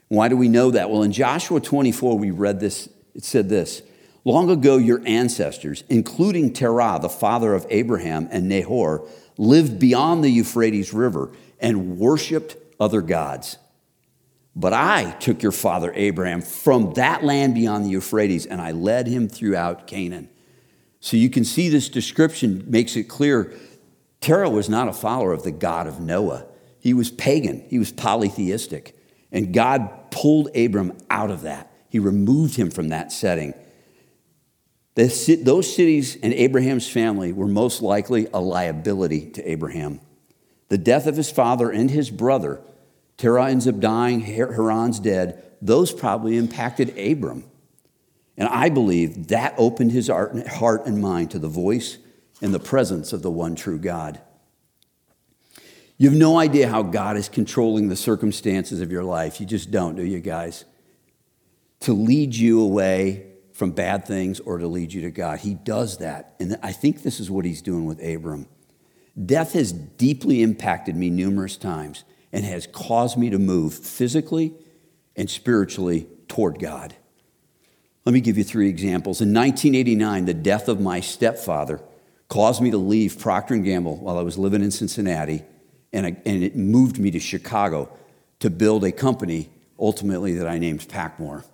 Why 0.09 0.29
do 0.29 0.37
we 0.37 0.49
know 0.49 0.71
that? 0.73 0.91
Well, 0.91 1.03
in 1.03 1.13
Joshua 1.13 1.61
24, 1.61 2.19
we 2.19 2.31
read 2.31 2.61
this. 2.61 2.91
It 3.15 3.25
said 3.25 3.49
this 3.49 3.83
Long 4.25 4.51
ago, 4.51 4.77
your 4.77 5.03
ancestors, 5.05 5.83
including 5.89 6.53
Terah, 6.53 6.99
the 7.03 7.09
father 7.09 7.55
of 7.55 7.67
Abraham 7.71 8.29
and 8.31 8.49
Nahor, 8.49 9.07
lived 9.37 9.79
beyond 9.79 10.23
the 10.23 10.31
Euphrates 10.31 10.93
River 10.93 11.33
and 11.59 11.99
worshiped 11.99 12.57
other 12.79 13.01
gods. 13.01 13.59
But 14.55 14.73
I 14.73 15.13
took 15.13 15.43
your 15.43 15.53
father 15.53 15.93
Abraham 15.95 16.43
from 16.43 16.95
that 16.95 17.25
land 17.25 17.55
beyond 17.55 17.85
the 17.87 17.91
Euphrates 17.91 18.47
and 18.47 18.61
I 18.61 18.73
led 18.73 19.07
him 19.07 19.29
throughout 19.29 19.87
Canaan. 19.87 20.29
So 21.01 21.17
you 21.17 21.31
can 21.31 21.45
see 21.45 21.69
this 21.69 21.89
description 21.89 22.65
makes 22.69 22.95
it 22.97 23.05
clear 23.05 23.53
Terah 24.21 24.51
was 24.51 24.69
not 24.69 24.87
a 24.87 24.93
follower 24.93 25.33
of 25.33 25.43
the 25.43 25.51
God 25.51 25.89
of 25.89 25.99
Noah. 26.01 26.47
He 26.79 26.95
was 26.95 27.11
pagan, 27.11 27.65
he 27.69 27.79
was 27.79 27.91
polytheistic. 27.91 28.97
And 29.33 29.53
God 29.53 30.11
pulled 30.11 30.55
Abram 30.55 30.97
out 31.11 31.31
of 31.31 31.43
that. 31.43 31.73
He 31.89 31.99
removed 31.99 32.57
him 32.57 32.71
from 32.71 32.89
that 32.91 33.11
setting. 33.11 33.55
Those 34.95 35.75
cities 35.75 36.17
and 36.23 36.35
Abraham's 36.35 36.89
family 36.89 37.33
were 37.33 37.49
most 37.49 37.81
likely 37.83 38.29
a 38.33 38.41
liability 38.41 39.31
to 39.31 39.51
Abraham. 39.51 40.01
The 40.69 40.79
death 40.79 41.07
of 41.07 41.17
his 41.17 41.31
father 41.31 41.71
and 41.71 41.91
his 41.91 42.11
brother 42.11 42.61
Terah 43.17 43.51
ends 43.51 43.69
up 43.69 43.79
dying, 43.79 44.21
Haran's 44.21 44.99
dead. 44.99 45.43
Those 45.61 45.93
probably 45.93 46.37
impacted 46.37 46.99
Abram. 46.99 47.45
And 48.37 48.49
I 48.49 48.69
believe 48.69 49.29
that 49.29 49.55
opened 49.59 49.93
his 49.93 50.09
heart 50.09 50.87
and 50.87 51.01
mind 51.01 51.31
to 51.31 51.39
the 51.39 51.49
voice 51.49 51.99
and 52.41 52.53
the 52.53 52.59
presence 52.59 53.13
of 53.13 53.23
the 53.23 53.31
one 53.31 53.55
true 53.55 53.79
God. 53.79 54.21
You 55.99 56.09
have 56.09 56.19
no 56.19 56.39
idea 56.39 56.69
how 56.69 56.83
God 56.83 57.17
is 57.17 57.29
controlling 57.29 57.89
the 57.89 57.97
circumstances 57.97 58.81
of 58.81 58.91
your 58.91 59.05
life. 59.05 59.39
You 59.39 59.47
just 59.47 59.71
don't, 59.71 59.95
do 59.95 60.03
you 60.03 60.19
guys? 60.19 60.65
To 61.81 61.93
lead 61.93 62.35
you 62.35 62.61
away 62.61 63.27
from 63.53 63.73
bad 63.73 64.07
things 64.07 64.41
or 64.41 64.59
to 64.59 64.67
lead 64.67 64.93
you 64.93 65.03
to 65.03 65.11
God. 65.11 65.41
He 65.41 65.55
does 65.55 65.99
that. 65.99 66.35
And 66.41 66.59
I 66.63 66.73
think 66.73 67.03
this 67.03 67.21
is 67.21 67.31
what 67.31 67.45
he's 67.45 67.63
doing 67.63 67.85
with 67.85 68.03
Abram. 68.03 68.47
Death 69.27 69.53
has 69.53 69.73
deeply 69.73 70.43
impacted 70.43 70.97
me 70.97 71.11
numerous 71.11 71.57
times 71.57 72.05
and 72.33 72.45
has 72.45 72.67
caused 72.67 73.19
me 73.19 73.31
to 73.31 73.39
move 73.39 73.75
physically 73.75 74.55
and 75.17 75.29
spiritually 75.29 76.09
toward 76.29 76.59
God. 76.59 76.95
Let 78.05 78.15
me 78.15 78.21
give 78.21 78.39
you 78.39 78.45
three 78.45 78.69
examples. 78.69 79.21
In 79.21 79.29
1989, 79.29 80.25
the 80.25 80.35
death 80.35 80.69
of 80.69 80.81
my 80.81 81.01
stepfather 81.01 81.81
caused 82.29 82.63
me 82.63 82.71
to 82.71 82.79
leave 82.79 83.19
Procter 83.19 83.57
& 83.57 83.59
Gamble 83.59 83.99
while 83.99 84.19
I 84.19 84.23
was 84.23 84.39
living 84.39 84.63
in 84.63 84.71
Cincinnati, 84.71 85.43
and, 85.93 86.07
I, 86.07 86.17
and 86.25 86.43
it 86.43 86.57
moved 86.57 86.99
me 86.99 87.11
to 87.11 87.21
Chicago 87.21 87.91
to 88.41 88.49
build 88.49 88.83
a 88.85 88.91
company 88.91 89.51
ultimately 89.79 90.35
that 90.37 90.49
I 90.49 90.59
named 90.59 90.81
Pacmoore. 90.89 91.45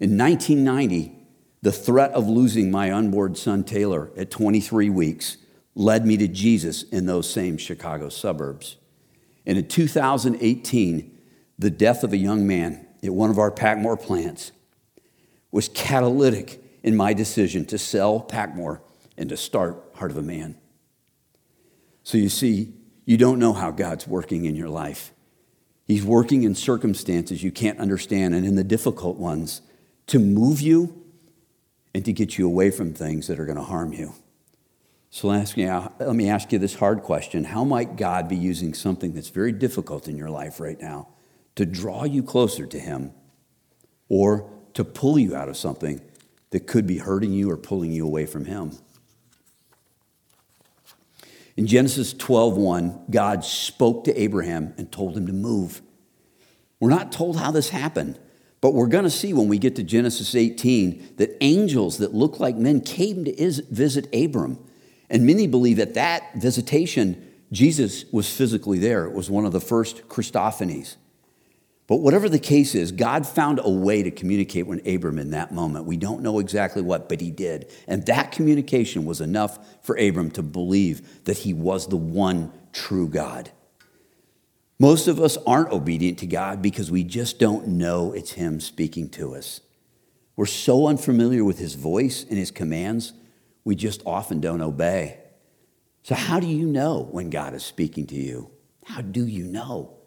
In 0.00 0.16
1990, 0.16 1.16
the 1.60 1.72
threat 1.72 2.12
of 2.12 2.28
losing 2.28 2.70
my 2.70 2.92
unborn 2.92 3.34
son 3.34 3.64
Taylor 3.64 4.10
at 4.16 4.30
23 4.30 4.90
weeks 4.90 5.38
led 5.74 6.06
me 6.06 6.16
to 6.16 6.28
Jesus 6.28 6.84
in 6.84 7.06
those 7.06 7.28
same 7.28 7.56
Chicago 7.56 8.08
suburbs. 8.08 8.76
And 9.44 9.58
in 9.58 9.66
2018, 9.66 11.18
the 11.58 11.70
death 11.70 12.04
of 12.04 12.12
a 12.12 12.16
young 12.16 12.46
man 12.46 12.86
at 13.02 13.12
one 13.12 13.30
of 13.30 13.38
our 13.38 13.50
Pacmoore 13.50 14.00
plants 14.00 14.52
was 15.50 15.68
catalytic 15.68 16.62
in 16.82 16.96
my 16.96 17.12
decision 17.12 17.64
to 17.66 17.78
sell 17.78 18.20
Pacmoore 18.20 18.80
and 19.16 19.28
to 19.30 19.36
start 19.36 19.82
Heart 19.94 20.12
of 20.12 20.18
a 20.18 20.22
Man. 20.22 20.56
So 22.04 22.18
you 22.18 22.28
see, 22.28 22.72
you 23.04 23.16
don't 23.16 23.38
know 23.38 23.52
how 23.52 23.70
God's 23.70 24.06
working 24.06 24.44
in 24.44 24.54
your 24.54 24.68
life. 24.68 25.12
He's 25.86 26.04
working 26.04 26.44
in 26.44 26.54
circumstances 26.54 27.42
you 27.42 27.50
can't 27.50 27.78
understand 27.80 28.34
and 28.34 28.46
in 28.46 28.54
the 28.54 28.64
difficult 28.64 29.16
ones 29.16 29.62
to 30.08 30.18
move 30.18 30.60
you 30.60 31.04
and 31.94 32.04
to 32.04 32.12
get 32.12 32.36
you 32.36 32.46
away 32.46 32.70
from 32.70 32.92
things 32.92 33.26
that 33.28 33.38
are 33.38 33.44
going 33.44 33.56
to 33.56 33.64
harm 33.64 33.92
you. 33.92 34.14
So 35.10 35.28
let 35.28 35.56
me, 35.56 36.28
ask 36.28 36.52
you, 36.52 36.58
this 36.58 36.74
hard 36.74 37.02
question 37.02 37.44
How 37.44 37.64
might 37.64 37.96
God 37.96 38.28
be 38.28 38.36
using 38.36 38.74
something 38.74 39.14
that's 39.14 39.30
very 39.30 39.52
difficult 39.52 40.06
in 40.06 40.16
your 40.16 40.28
life 40.28 40.60
right 40.60 40.80
now 40.80 41.08
to 41.56 41.64
draw 41.64 42.04
you 42.04 42.22
closer 42.22 42.66
to 42.66 42.78
Him 42.78 43.12
or 44.08 44.50
to 44.74 44.84
pull 44.84 45.18
you 45.18 45.34
out 45.34 45.48
of 45.48 45.56
something 45.56 46.00
that 46.50 46.66
could 46.66 46.86
be 46.86 46.98
hurting 46.98 47.32
you 47.32 47.50
or 47.50 47.56
pulling 47.56 47.90
you 47.90 48.06
away 48.06 48.26
from 48.26 48.44
Him? 48.44 48.72
In 51.56 51.66
Genesis 51.66 52.14
12:1, 52.14 53.10
God 53.10 53.44
spoke 53.44 54.04
to 54.04 54.20
Abraham 54.20 54.74
and 54.76 54.92
told 54.92 55.16
him 55.16 55.26
to 55.26 55.32
move. 55.32 55.82
We're 56.78 56.90
not 56.90 57.10
told 57.10 57.36
how 57.36 57.50
this 57.50 57.70
happened, 57.70 58.20
but 58.60 58.74
we're 58.74 58.88
going 58.88 59.04
to 59.04 59.10
see 59.10 59.32
when 59.32 59.48
we 59.48 59.58
get 59.58 59.76
to 59.76 59.82
Genesis 59.82 60.34
18 60.34 61.14
that 61.16 61.36
angels 61.40 61.98
that 61.98 62.14
look 62.14 62.40
like 62.40 62.56
men 62.56 62.80
came 62.80 63.24
to 63.24 63.62
visit 63.70 64.08
Abram. 64.14 64.58
And 65.10 65.26
many 65.26 65.46
believe 65.46 65.76
that 65.76 65.94
that 65.94 66.34
visitation, 66.34 67.24
Jesus 67.52 68.04
was 68.12 68.28
physically 68.28 68.78
there. 68.78 69.04
It 69.06 69.12
was 69.12 69.30
one 69.30 69.46
of 69.46 69.52
the 69.52 69.60
first 69.60 70.08
Christophanies. 70.08 70.96
But 71.86 71.96
whatever 71.96 72.28
the 72.28 72.38
case 72.38 72.74
is, 72.74 72.92
God 72.92 73.26
found 73.26 73.60
a 73.62 73.70
way 73.70 74.02
to 74.02 74.10
communicate 74.10 74.66
with 74.66 74.86
Abram 74.86 75.18
in 75.18 75.30
that 75.30 75.52
moment. 75.52 75.86
We 75.86 75.96
don't 75.96 76.22
know 76.22 76.38
exactly 76.38 76.82
what, 76.82 77.08
but 77.08 77.20
he 77.20 77.30
did. 77.30 77.72
And 77.86 78.04
that 78.06 78.30
communication 78.30 79.06
was 79.06 79.22
enough 79.22 79.58
for 79.82 79.96
Abram 79.96 80.30
to 80.32 80.42
believe 80.42 81.24
that 81.24 81.38
he 81.38 81.54
was 81.54 81.86
the 81.86 81.96
one 81.96 82.52
true 82.74 83.08
God. 83.08 83.50
Most 84.78 85.08
of 85.08 85.20
us 85.20 85.36
aren't 85.46 85.72
obedient 85.72 86.18
to 86.18 86.26
God 86.26 86.62
because 86.62 86.90
we 86.90 87.02
just 87.02 87.38
don't 87.38 87.66
know 87.66 88.12
it's 88.12 88.32
Him 88.32 88.60
speaking 88.60 89.08
to 89.10 89.34
us. 89.34 89.60
We're 90.36 90.46
so 90.46 90.86
unfamiliar 90.86 91.44
with 91.44 91.58
His 91.58 91.74
voice 91.74 92.24
and 92.24 92.38
His 92.38 92.52
commands, 92.52 93.12
we 93.64 93.74
just 93.74 94.02
often 94.06 94.40
don't 94.40 94.62
obey. 94.62 95.18
So, 96.04 96.14
how 96.14 96.40
do 96.40 96.46
you 96.46 96.64
know 96.64 97.08
when 97.10 97.28
God 97.28 97.54
is 97.54 97.64
speaking 97.64 98.06
to 98.06 98.14
you? 98.14 98.50
How 98.84 99.02
do 99.02 99.26
you 99.26 99.44
know? 99.44 99.98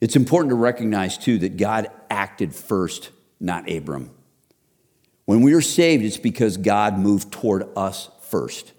It's 0.00 0.16
important 0.16 0.50
to 0.50 0.56
recognize, 0.56 1.16
too, 1.16 1.38
that 1.38 1.56
God 1.56 1.90
acted 2.10 2.54
first, 2.54 3.10
not 3.38 3.70
Abram. 3.70 4.10
When 5.24 5.42
we 5.42 5.54
are 5.54 5.60
saved, 5.60 6.04
it's 6.04 6.16
because 6.16 6.56
God 6.56 6.98
moved 6.98 7.32
toward 7.32 7.68
us 7.76 8.10
first. 8.22 8.72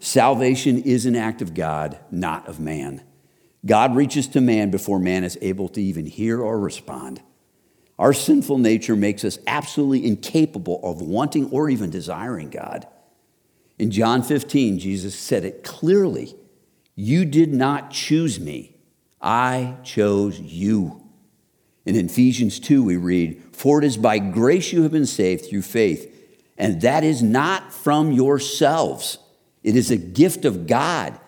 Salvation 0.00 0.82
is 0.82 1.06
an 1.06 1.14
act 1.14 1.40
of 1.40 1.54
God, 1.54 1.98
not 2.10 2.48
of 2.48 2.58
man. 2.58 3.02
God 3.66 3.96
reaches 3.96 4.28
to 4.28 4.40
man 4.40 4.70
before 4.70 4.98
man 4.98 5.24
is 5.24 5.36
able 5.42 5.68
to 5.70 5.82
even 5.82 6.06
hear 6.06 6.40
or 6.40 6.58
respond. 6.58 7.20
Our 7.98 8.12
sinful 8.12 8.58
nature 8.58 8.94
makes 8.96 9.24
us 9.24 9.38
absolutely 9.46 10.06
incapable 10.06 10.80
of 10.82 11.02
wanting 11.02 11.50
or 11.50 11.68
even 11.68 11.90
desiring 11.90 12.50
God. 12.50 12.86
In 13.78 13.90
John 13.90 14.22
15, 14.22 14.78
Jesus 14.78 15.18
said 15.18 15.44
it 15.44 15.64
clearly 15.64 16.34
You 16.94 17.24
did 17.24 17.52
not 17.52 17.90
choose 17.90 18.38
me, 18.38 18.76
I 19.20 19.76
chose 19.82 20.38
you. 20.38 21.02
In 21.84 21.96
Ephesians 21.96 22.60
2, 22.60 22.82
we 22.82 22.96
read, 22.96 23.42
For 23.52 23.78
it 23.78 23.84
is 23.84 23.96
by 23.96 24.18
grace 24.18 24.72
you 24.72 24.82
have 24.82 24.92
been 24.92 25.06
saved 25.06 25.46
through 25.46 25.62
faith, 25.62 26.12
and 26.58 26.80
that 26.82 27.04
is 27.04 27.22
not 27.22 27.72
from 27.72 28.12
yourselves. 28.12 29.18
It 29.62 29.76
is 29.76 29.90
a 29.90 29.96
gift 29.96 30.44
of 30.44 30.66
God. 30.66 31.18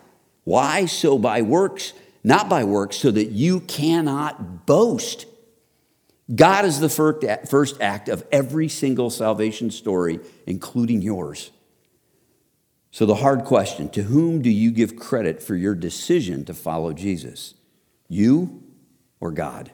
Why? 0.45 0.87
So 0.87 1.19
by 1.19 1.43
works 1.43 1.93
not 2.29 2.51
by 2.51 2.63
works, 2.63 2.99
so 2.99 3.11
that 3.11 3.31
you 3.31 3.61
cannot 3.61 4.67
boast. 4.67 5.25
God 6.33 6.67
is 6.67 6.79
the 6.79 6.91
first 6.91 7.81
act 7.81 8.11
of 8.11 8.23
every 8.31 8.69
single 8.69 9.09
salvation 9.09 9.71
story, 9.71 10.21
including 10.47 11.01
yours. 11.01 11.51
So, 12.91 13.07
the 13.07 13.15
hard 13.15 13.45
question 13.45 13.89
to 13.91 14.03
whom 14.03 14.43
do 14.43 14.51
you 14.51 14.71
give 14.71 14.95
credit 14.95 15.43
for 15.43 15.57
your 15.57 15.75
decision 15.75 16.45
to 16.45 16.55
follow 16.55 16.93
Jesus? 16.93 17.55
You 18.11 18.63
or 19.21 19.33
God? 19.33 19.73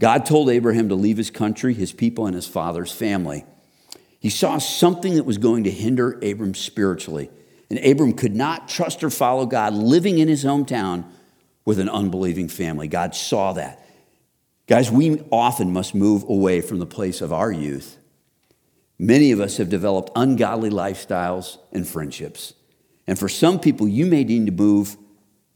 God 0.00 0.26
told 0.26 0.50
Abraham 0.50 0.88
to 0.88 0.96
leave 0.96 1.16
his 1.16 1.30
country, 1.30 1.74
his 1.74 1.92
people, 1.92 2.26
and 2.26 2.34
his 2.34 2.48
father's 2.48 2.90
family. 2.90 3.44
He 4.18 4.30
saw 4.30 4.58
something 4.58 5.14
that 5.14 5.26
was 5.26 5.38
going 5.38 5.62
to 5.62 5.70
hinder 5.70 6.18
Abram 6.24 6.54
spiritually. 6.54 7.30
And 7.72 7.82
Abram 7.86 8.12
could 8.12 8.36
not 8.36 8.68
trust 8.68 9.02
or 9.02 9.08
follow 9.08 9.46
God 9.46 9.72
living 9.72 10.18
in 10.18 10.28
his 10.28 10.44
hometown 10.44 11.06
with 11.64 11.78
an 11.78 11.88
unbelieving 11.88 12.46
family. 12.48 12.86
God 12.86 13.14
saw 13.14 13.54
that. 13.54 13.82
Guys, 14.66 14.90
we 14.90 15.22
often 15.30 15.72
must 15.72 15.94
move 15.94 16.22
away 16.24 16.60
from 16.60 16.80
the 16.80 16.86
place 16.86 17.22
of 17.22 17.32
our 17.32 17.50
youth. 17.50 17.96
Many 18.98 19.32
of 19.32 19.40
us 19.40 19.56
have 19.56 19.70
developed 19.70 20.10
ungodly 20.14 20.68
lifestyles 20.68 21.56
and 21.72 21.88
friendships. 21.88 22.52
And 23.06 23.18
for 23.18 23.30
some 23.30 23.58
people, 23.58 23.88
you 23.88 24.04
may 24.04 24.22
need 24.22 24.44
to 24.44 24.52
move 24.52 24.98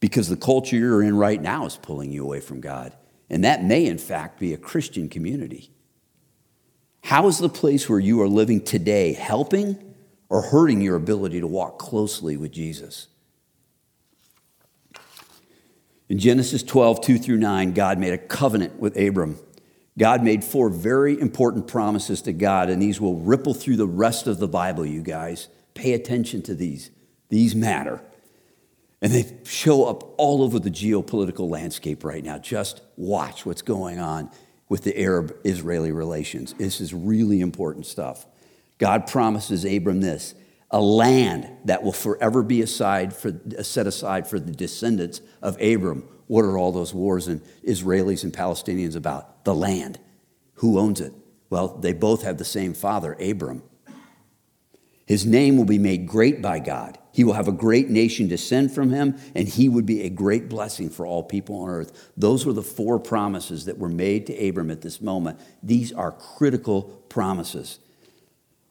because 0.00 0.30
the 0.30 0.38
culture 0.38 0.74
you're 0.74 1.02
in 1.02 1.18
right 1.18 1.42
now 1.42 1.66
is 1.66 1.76
pulling 1.76 2.12
you 2.12 2.24
away 2.24 2.40
from 2.40 2.62
God. 2.62 2.96
And 3.28 3.44
that 3.44 3.62
may, 3.62 3.84
in 3.84 3.98
fact, 3.98 4.40
be 4.40 4.54
a 4.54 4.56
Christian 4.56 5.10
community. 5.10 5.70
How 7.04 7.28
is 7.28 7.36
the 7.36 7.50
place 7.50 7.90
where 7.90 8.00
you 8.00 8.22
are 8.22 8.28
living 8.28 8.62
today 8.62 9.12
helping 9.12 9.85
or 10.28 10.42
hurting 10.42 10.80
your 10.80 10.96
ability 10.96 11.40
to 11.40 11.46
walk 11.46 11.78
closely 11.78 12.36
with 12.36 12.52
Jesus. 12.52 13.08
In 16.08 16.18
Genesis 16.18 16.62
12, 16.62 17.00
2 17.00 17.18
through 17.18 17.38
9, 17.38 17.72
God 17.72 17.98
made 17.98 18.12
a 18.12 18.18
covenant 18.18 18.78
with 18.78 18.96
Abram. 18.96 19.38
God 19.98 20.22
made 20.22 20.44
four 20.44 20.68
very 20.68 21.18
important 21.18 21.66
promises 21.66 22.22
to 22.22 22.32
God, 22.32 22.68
and 22.70 22.80
these 22.80 23.00
will 23.00 23.16
ripple 23.16 23.54
through 23.54 23.76
the 23.76 23.86
rest 23.86 24.26
of 24.26 24.38
the 24.38 24.48
Bible, 24.48 24.86
you 24.86 25.02
guys. 25.02 25.48
Pay 25.74 25.94
attention 25.94 26.42
to 26.42 26.54
these. 26.54 26.90
These 27.28 27.54
matter. 27.54 28.02
And 29.02 29.12
they 29.12 29.38
show 29.44 29.84
up 29.84 30.14
all 30.16 30.42
over 30.42 30.58
the 30.58 30.70
geopolitical 30.70 31.50
landscape 31.50 32.04
right 32.04 32.22
now. 32.22 32.38
Just 32.38 32.82
watch 32.96 33.44
what's 33.44 33.62
going 33.62 33.98
on 33.98 34.30
with 34.68 34.84
the 34.84 34.98
Arab 34.98 35.36
Israeli 35.44 35.92
relations. 35.92 36.54
This 36.54 36.80
is 36.80 36.94
really 36.94 37.40
important 37.40 37.86
stuff. 37.86 38.26
God 38.78 39.06
promises 39.06 39.64
Abram 39.64 40.00
this 40.00 40.34
a 40.70 40.80
land 40.80 41.48
that 41.64 41.82
will 41.82 41.92
forever 41.92 42.42
be 42.42 42.60
aside 42.60 43.14
for, 43.14 43.32
set 43.62 43.86
aside 43.86 44.26
for 44.26 44.40
the 44.40 44.52
descendants 44.52 45.20
of 45.40 45.60
Abram. 45.60 46.08
What 46.26 46.44
are 46.44 46.58
all 46.58 46.72
those 46.72 46.92
wars 46.92 47.28
and 47.28 47.40
Israelis 47.64 48.24
and 48.24 48.32
Palestinians 48.32 48.96
about? 48.96 49.44
The 49.44 49.54
land. 49.54 50.00
Who 50.54 50.78
owns 50.78 51.00
it? 51.00 51.12
Well, 51.50 51.68
they 51.68 51.92
both 51.92 52.22
have 52.24 52.38
the 52.38 52.44
same 52.44 52.74
father, 52.74 53.12
Abram. 53.20 53.62
His 55.06 55.24
name 55.24 55.56
will 55.56 55.64
be 55.64 55.78
made 55.78 56.08
great 56.08 56.42
by 56.42 56.58
God. 56.58 56.98
He 57.12 57.22
will 57.22 57.34
have 57.34 57.46
a 57.46 57.52
great 57.52 57.88
nation 57.88 58.26
descend 58.26 58.72
from 58.72 58.90
him, 58.90 59.16
and 59.36 59.48
he 59.48 59.68
would 59.68 59.86
be 59.86 60.02
a 60.02 60.10
great 60.10 60.48
blessing 60.48 60.90
for 60.90 61.06
all 61.06 61.22
people 61.22 61.60
on 61.60 61.70
earth. 61.70 62.10
Those 62.16 62.44
were 62.44 62.52
the 62.52 62.62
four 62.62 62.98
promises 62.98 63.66
that 63.66 63.78
were 63.78 63.88
made 63.88 64.26
to 64.26 64.48
Abram 64.48 64.70
at 64.70 64.82
this 64.82 65.00
moment. 65.00 65.38
These 65.62 65.92
are 65.92 66.10
critical 66.10 66.82
promises. 67.08 67.78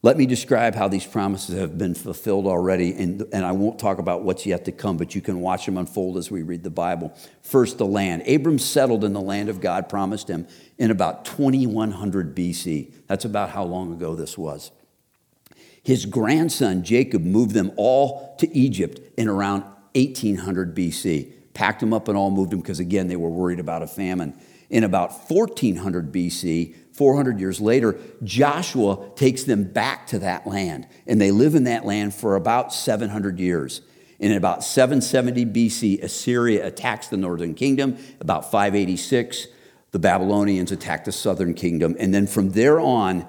Let 0.06 0.16
me 0.16 0.26
describe 0.26 0.76
how 0.76 0.86
these 0.86 1.04
promises 1.04 1.58
have 1.58 1.76
been 1.76 1.92
fulfilled 1.92 2.46
already, 2.46 2.94
and, 2.94 3.22
and 3.32 3.44
I 3.44 3.50
won't 3.50 3.80
talk 3.80 3.98
about 3.98 4.22
what's 4.22 4.46
yet 4.46 4.64
to 4.66 4.70
come, 4.70 4.96
but 4.96 5.16
you 5.16 5.20
can 5.20 5.40
watch 5.40 5.66
them 5.66 5.76
unfold 5.76 6.16
as 6.16 6.30
we 6.30 6.42
read 6.42 6.62
the 6.62 6.70
Bible. 6.70 7.12
First, 7.42 7.78
the 7.78 7.86
land. 7.86 8.22
Abram 8.28 8.60
settled 8.60 9.02
in 9.02 9.14
the 9.14 9.20
land 9.20 9.48
of 9.48 9.60
God 9.60 9.88
promised 9.88 10.28
him 10.28 10.46
in 10.78 10.92
about 10.92 11.24
2100 11.24 12.36
BC. 12.36 12.92
That's 13.08 13.24
about 13.24 13.50
how 13.50 13.64
long 13.64 13.92
ago 13.92 14.14
this 14.14 14.38
was. 14.38 14.70
His 15.82 16.06
grandson 16.06 16.84
Jacob 16.84 17.24
moved 17.24 17.50
them 17.50 17.72
all 17.74 18.36
to 18.38 18.56
Egypt 18.56 19.00
in 19.18 19.26
around 19.26 19.64
1800 19.96 20.72
BC. 20.72 21.32
Packed 21.52 21.80
them 21.80 21.92
up 21.92 22.06
and 22.06 22.16
all 22.16 22.30
moved 22.30 22.52
them 22.52 22.60
because, 22.60 22.78
again, 22.78 23.08
they 23.08 23.16
were 23.16 23.28
worried 23.28 23.58
about 23.58 23.82
a 23.82 23.88
famine. 23.88 24.34
In 24.70 24.84
about 24.84 25.28
1400 25.28 26.12
BC, 26.12 26.74
400 26.96 27.38
years 27.38 27.60
later, 27.60 27.98
Joshua 28.24 29.10
takes 29.16 29.44
them 29.44 29.64
back 29.64 30.06
to 30.08 30.18
that 30.20 30.46
land, 30.46 30.86
and 31.06 31.20
they 31.20 31.30
live 31.30 31.54
in 31.54 31.64
that 31.64 31.84
land 31.84 32.14
for 32.14 32.36
about 32.36 32.72
700 32.72 33.38
years. 33.38 33.82
In 34.18 34.32
about 34.32 34.64
770 34.64 35.44
BC, 35.46 36.02
Assyria 36.02 36.66
attacks 36.66 37.08
the 37.08 37.18
northern 37.18 37.54
kingdom. 37.54 37.98
About 38.20 38.50
586, 38.50 39.46
the 39.90 39.98
Babylonians 39.98 40.72
attack 40.72 41.04
the 41.04 41.12
southern 41.12 41.52
kingdom. 41.52 41.96
And 41.98 42.14
then 42.14 42.26
from 42.26 42.52
there 42.52 42.80
on, 42.80 43.26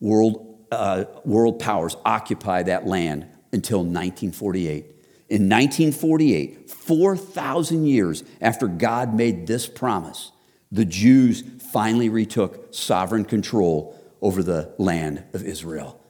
world, 0.00 0.64
uh, 0.72 1.04
world 1.26 1.60
powers 1.60 1.96
occupy 2.06 2.62
that 2.62 2.86
land 2.86 3.26
until 3.52 3.80
1948. 3.80 4.86
In 5.28 5.48
1948, 5.48 6.70
4,000 6.70 7.84
years 7.84 8.24
after 8.40 8.66
God 8.66 9.14
made 9.14 9.46
this 9.46 9.68
promise, 9.68 10.32
the 10.70 10.84
Jews 10.84 11.42
finally 11.72 12.08
retook 12.08 12.74
sovereign 12.74 13.24
control 13.24 13.98
over 14.22 14.42
the 14.42 14.72
land 14.78 15.24
of 15.32 15.42
Israel. 15.44 16.00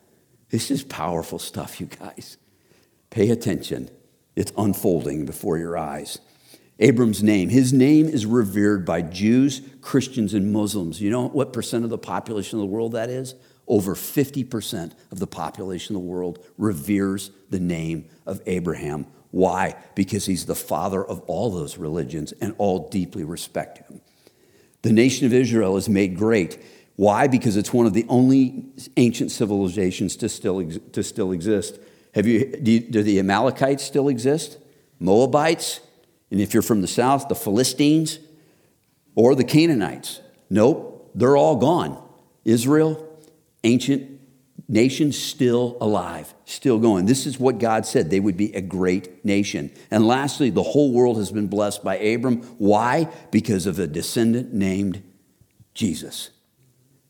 This 0.51 0.71
is 0.71 0.83
powerful 0.83 1.39
stuff, 1.39 1.81
you 1.81 1.87
guys. 1.87 2.37
Pay 3.11 3.31
attention. 3.31 3.91
It's 4.37 4.53
unfolding 4.57 5.27
before 5.27 5.59
your 5.59 5.77
eyes. 5.77 6.19
Abram's 6.79 7.23
name, 7.23 7.51
his 7.51 7.73
name 7.73 8.07
is 8.07 8.25
revered 8.25 8.87
by 8.87 9.03
Jews, 9.03 9.61
Christians, 9.83 10.33
and 10.33 10.53
Muslims. 10.53 11.01
You 11.01 11.11
know 11.11 11.29
what 11.29 11.53
percent 11.53 11.85
of 11.85 11.91
the 11.91 11.99
population 11.99 12.59
of 12.59 12.63
the 12.63 12.73
world 12.73 12.93
that 12.93 13.11
is? 13.11 13.35
over 13.71 13.95
50% 13.95 14.93
of 15.13 15.21
the 15.21 15.29
population 15.29 15.95
of 15.95 16.03
the 16.03 16.09
world 16.09 16.45
reveres 16.59 17.31
the 17.51 17.61
name 17.61 18.05
of 18.27 18.43
Abraham. 18.47 19.07
Why? 19.31 19.77
Because 19.95 20.27
he's 20.27 20.45
the 20.45 20.57
father 20.57 21.05
of 21.05 21.21
all 21.29 21.53
those 21.53 21.79
religions 21.79 22.33
and 22.41 22.53
all 22.59 22.89
deeply 22.89 23.23
respect 23.23 23.79
him. 23.79 24.01
The 24.83 24.93
nation 24.93 25.27
of 25.27 25.33
Israel 25.33 25.77
is 25.77 25.89
made 25.89 26.17
great. 26.17 26.59
Why? 26.97 27.27
Because 27.27 27.57
it's 27.57 27.73
one 27.73 27.87
of 27.87 27.95
the 27.95 28.07
only 28.09 28.67
ancient 28.97 29.31
civilizations 29.31 30.17
to 30.17 30.29
still, 30.29 30.63
to 30.71 31.03
still 31.03 31.33
exist. 31.33 31.79
Have 32.15 32.27
you, 32.27 32.57
do, 32.57 32.73
you, 32.73 32.81
do 32.81 33.03
the 33.03 33.19
Amalekites 33.19 33.85
still 33.85 34.09
exist? 34.09 34.59
Moabites? 34.99 35.81
And 36.31 36.41
if 36.41 36.55
you're 36.55 36.63
from 36.63 36.81
the 36.81 36.87
south, 36.87 37.29
the 37.29 37.35
Philistines 37.35 38.19
or 39.15 39.35
the 39.35 39.45
Canaanites? 39.45 40.21
Nope, 40.49 41.11
they're 41.15 41.37
all 41.37 41.57
gone. 41.57 42.03
Israel, 42.45 43.07
ancient 43.65 44.20
nation, 44.71 45.13
still 45.13 45.77
alive, 45.81 46.33
still 46.45 46.79
going. 46.79 47.05
This 47.05 47.27
is 47.27 47.39
what 47.39 47.59
God 47.59 47.85
said. 47.85 48.09
They 48.09 48.21
would 48.21 48.37
be 48.37 48.55
a 48.55 48.61
great 48.61 49.25
nation. 49.25 49.71
And 49.91 50.07
lastly, 50.07 50.49
the 50.49 50.63
whole 50.63 50.93
world 50.93 51.17
has 51.17 51.33
been 51.33 51.49
blessed 51.49 51.83
by 51.83 51.97
Abram. 51.99 52.43
Why? 52.59 53.09
Because 53.31 53.67
of 53.67 53.79
a 53.79 53.87
descendant 53.87 54.55
named 54.55 55.03
Jesus. 55.75 56.31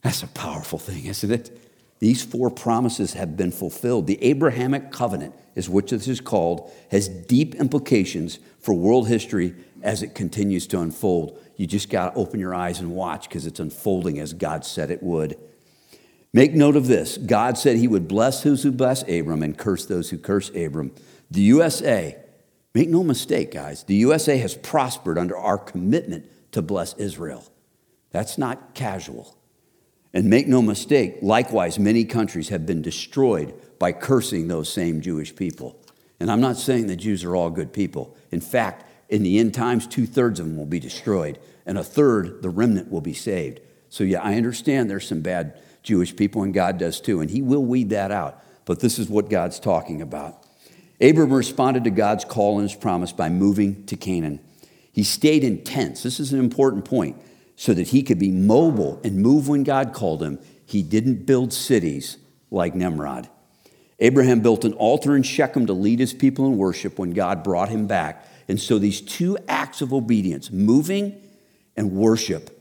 That's 0.03 0.23
a 0.23 0.29
powerful 0.29 0.79
thing, 0.79 1.05
isn't 1.05 1.31
it? 1.31 1.57
These 1.99 2.25
four 2.25 2.51
promises 2.51 3.13
have 3.13 3.37
been 3.37 3.53
fulfilled. 3.53 4.07
The 4.07 4.23
Abrahamic 4.25 4.91
covenant, 4.91 5.35
is 5.55 5.69
what 5.69 5.89
this 5.89 6.09
is 6.09 6.21
called, 6.21 6.73
has 6.91 7.09
deep 7.09 7.55
implications 7.57 8.39
for 8.61 8.73
world 8.73 9.09
history 9.09 9.55
as 9.83 10.03
it 10.03 10.15
continues 10.15 10.67
to 10.69 10.81
unfold. 10.81 11.39
You 11.57 11.67
just 11.67 11.91
got 11.91 12.15
to 12.15 12.19
open 12.19 12.41
your 12.41 12.55
eyes 12.55 12.81
and 12.81 12.93
watch 12.95 13.29
because 13.29 13.47
it's 13.47 13.61
unfolding 13.61 14.19
as 14.19 14.33
God 14.33 14.65
said 14.65 14.91
it 14.91 15.03
would. 15.03 15.37
Make 16.33 16.55
note 16.55 16.77
of 16.77 16.87
this 16.87 17.17
God 17.17 17.59
said 17.59 17.77
he 17.77 17.89
would 17.89 18.09
bless 18.09 18.43
those 18.43 18.63
who 18.63 18.73
bless 18.73 19.03
Abram 19.03 19.43
and 19.43 19.57
curse 19.57 19.87
those 19.87 20.11
who 20.11 20.19
curse 20.19 20.51
Abram. 20.51 20.93
The 21.31 21.41
USA, 21.43 22.17
make 22.75 22.89
no 22.89 23.03
mistake, 23.03 23.53
guys, 23.53 23.85
the 23.85 23.97
USA 23.97 24.37
has 24.39 24.55
prospered 24.55 25.19
under 25.19 25.37
our 25.37 25.59
commitment 25.59 26.27
to 26.53 26.63
bless 26.63 26.95
Israel. 26.95 27.45
That's 28.11 28.39
not 28.39 28.75
casual. 28.75 29.37
And 30.13 30.29
make 30.29 30.49
no 30.49 30.61
mistake, 30.61 31.19
likewise, 31.23 31.79
many 31.79 32.05
countries 32.05 32.49
have 32.49 32.67
been 32.67 32.83
destroyed 32.83 33.55
by 33.79 33.93
cursing 33.93 34.49
those 34.49 34.73
same 34.73 35.01
Jewish 35.01 35.35
people. 35.35 35.81
And 36.19 36.31
I'm 36.31 36.41
not 36.41 36.57
saying 36.57 36.89
the 36.89 36.97
Jews 36.97 37.23
are 37.25 37.37
all 37.37 37.51
good 37.51 37.73
people. 37.73 38.17
In 38.33 38.41
fact, 38.41 38.85
in 39.09 39.23
the 39.23 39.39
end 39.39 39.55
times, 39.55 39.87
two 39.87 40.07
thirds 40.07 40.41
of 40.41 40.47
them 40.47 40.57
will 40.57 40.67
be 40.67 40.81
destroyed, 40.81 41.39
and 41.65 41.79
a 41.79 41.85
third, 41.85 42.43
the 42.43 42.51
remnant, 42.51 42.91
will 42.91 43.01
be 43.01 43.15
saved. 43.15 43.61
So, 43.89 44.05
yeah, 44.05 44.21
I 44.23 44.35
understand 44.35 44.91
there's 44.91 45.07
some 45.07 45.21
bad 45.21 45.61
Jewish 45.83 46.15
people, 46.15 46.43
and 46.43 46.53
God 46.53 46.79
does 46.79 47.01
too, 47.01 47.21
and 47.21 47.31
He 47.31 47.43
will 47.43 47.65
weed 47.65 47.91
that 47.91 48.11
out. 48.11 48.43
But 48.65 48.81
this 48.81 48.99
is 48.99 49.09
what 49.09 49.31
God's 49.31 49.59
talking 49.59 50.03
about. 50.03 50.45
Abram 51.01 51.33
responded 51.33 51.85
to 51.85 51.91
God's 51.91 52.25
call 52.25 52.59
and 52.61 52.69
his 52.69 52.79
promise 52.79 53.13
by 53.13 53.31
moving 53.31 53.87
to 53.87 53.97
Canaan. 53.97 54.41
He 54.93 55.03
stayed 55.03 55.45
in 55.45 55.65
tents. 55.65 56.03
This 56.03 56.21
is 56.21 56.33
an 56.33 56.41
important 56.41 56.85
point 56.85 57.17
so 57.57 57.73
that 57.75 57.89
he 57.89 58.03
could 58.03 58.19
be 58.19 58.31
mobile 58.31 59.01
and 59.03 59.17
move 59.17 59.49
when 59.49 59.65
God 59.65 59.93
called 59.93 60.23
him. 60.23 60.39
He 60.67 60.83
didn't 60.83 61.27
build 61.27 61.53
cities 61.53 62.19
like 62.51 62.75
Nimrod. 62.75 63.29
Abraham 63.99 64.41
built 64.41 64.65
an 64.65 64.73
altar 64.75 65.17
in 65.17 65.23
Shechem 65.23 65.67
to 65.67 65.73
lead 65.73 66.01
his 66.01 66.13
people 66.13 66.47
in 66.47 66.57
worship 66.57 66.99
when 66.99 67.11
God 67.11 67.43
brought 67.43 67.69
him 67.69 67.87
back. 67.87 68.27
And 68.49 68.61
so 68.61 68.79
these 68.79 69.01
two 69.01 69.39
acts 69.47 69.81
of 69.81 69.93
obedience, 69.93 70.51
moving 70.51 71.21
and 71.77 71.93
worship, 71.93 72.57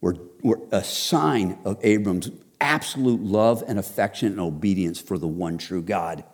were, 0.00 0.16
were 0.42 0.60
a 0.70 0.82
sign 0.82 1.58
of 1.64 1.78
Abram's 1.82 2.30
absolute 2.60 3.20
love 3.20 3.62
and 3.66 3.78
affection 3.78 4.32
and 4.32 4.40
obedience 4.40 5.00
for 5.00 5.18
the 5.18 5.28
one 5.28 5.58
true 5.58 5.82
God. 5.82 6.24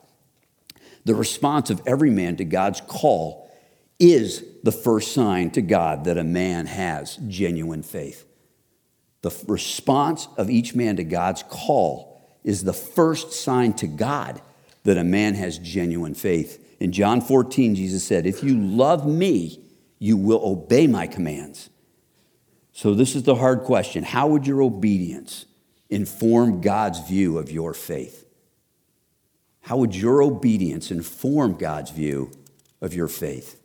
The 1.05 1.15
response 1.15 1.71
of 1.71 1.83
every 1.87 2.11
man 2.11 2.37
to 2.37 2.45
God's 2.45 2.81
call 2.81 3.51
is 3.99 4.45
the 4.63 4.73
first 4.73 5.13
sign 5.13 5.51
to 5.53 5.63
God 5.63 6.05
that 6.05 6.19
a 6.19 6.25
man 6.25 6.67
has 6.67 7.17
genuine 7.29 7.83
faith. 7.83 8.25
The 9.23 9.35
response 9.47 10.29
of 10.37 10.51
each 10.51 10.75
man 10.75 10.97
to 10.97 11.05
God's 11.05 11.45
call 11.45 12.21
is 12.45 12.65
the 12.65 12.73
first 12.73 13.33
sign 13.33 13.73
to 13.75 13.87
God 13.87 14.41
that 14.85 14.99
a 14.99 15.05
man 15.05 15.35
has 15.35 15.59
genuine 15.59 16.15
faith. 16.15 16.59
In 16.81 16.91
John 16.91 17.21
14, 17.21 17.77
Jesus 17.77 18.05
said, 18.05 18.27
If 18.27 18.43
you 18.43 18.59
love 18.59 19.07
me, 19.07 19.61
you 20.01 20.17
will 20.17 20.41
obey 20.45 20.89
my 20.89 21.07
commands. 21.07 21.71
So, 22.73 22.95
this 22.95 23.15
is 23.15 23.23
the 23.23 23.37
hard 23.37 23.61
question 23.61 24.03
How 24.03 24.27
would 24.27 24.47
your 24.47 24.63
obedience 24.63 25.47
inform 25.93 26.61
God's 26.61 27.01
view 27.01 27.39
of 27.39 27.51
your 27.51 27.75
faith? 27.75 28.27
How 29.63 29.77
would 29.77 29.95
your 29.95 30.23
obedience 30.23 30.91
inform 30.91 31.55
God's 31.55 31.91
view 31.91 32.33
of 32.81 32.95
your 32.95 33.09
faith? 33.09 33.61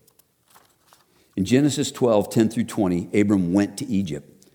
In 1.35 1.45
Genesis 1.45 1.91
12, 1.91 2.29
10 2.29 2.49
through 2.49 2.65
20, 2.65 3.19
Abram 3.19 3.53
went 3.53 3.77
to 3.77 3.85
Egypt. 3.85 4.45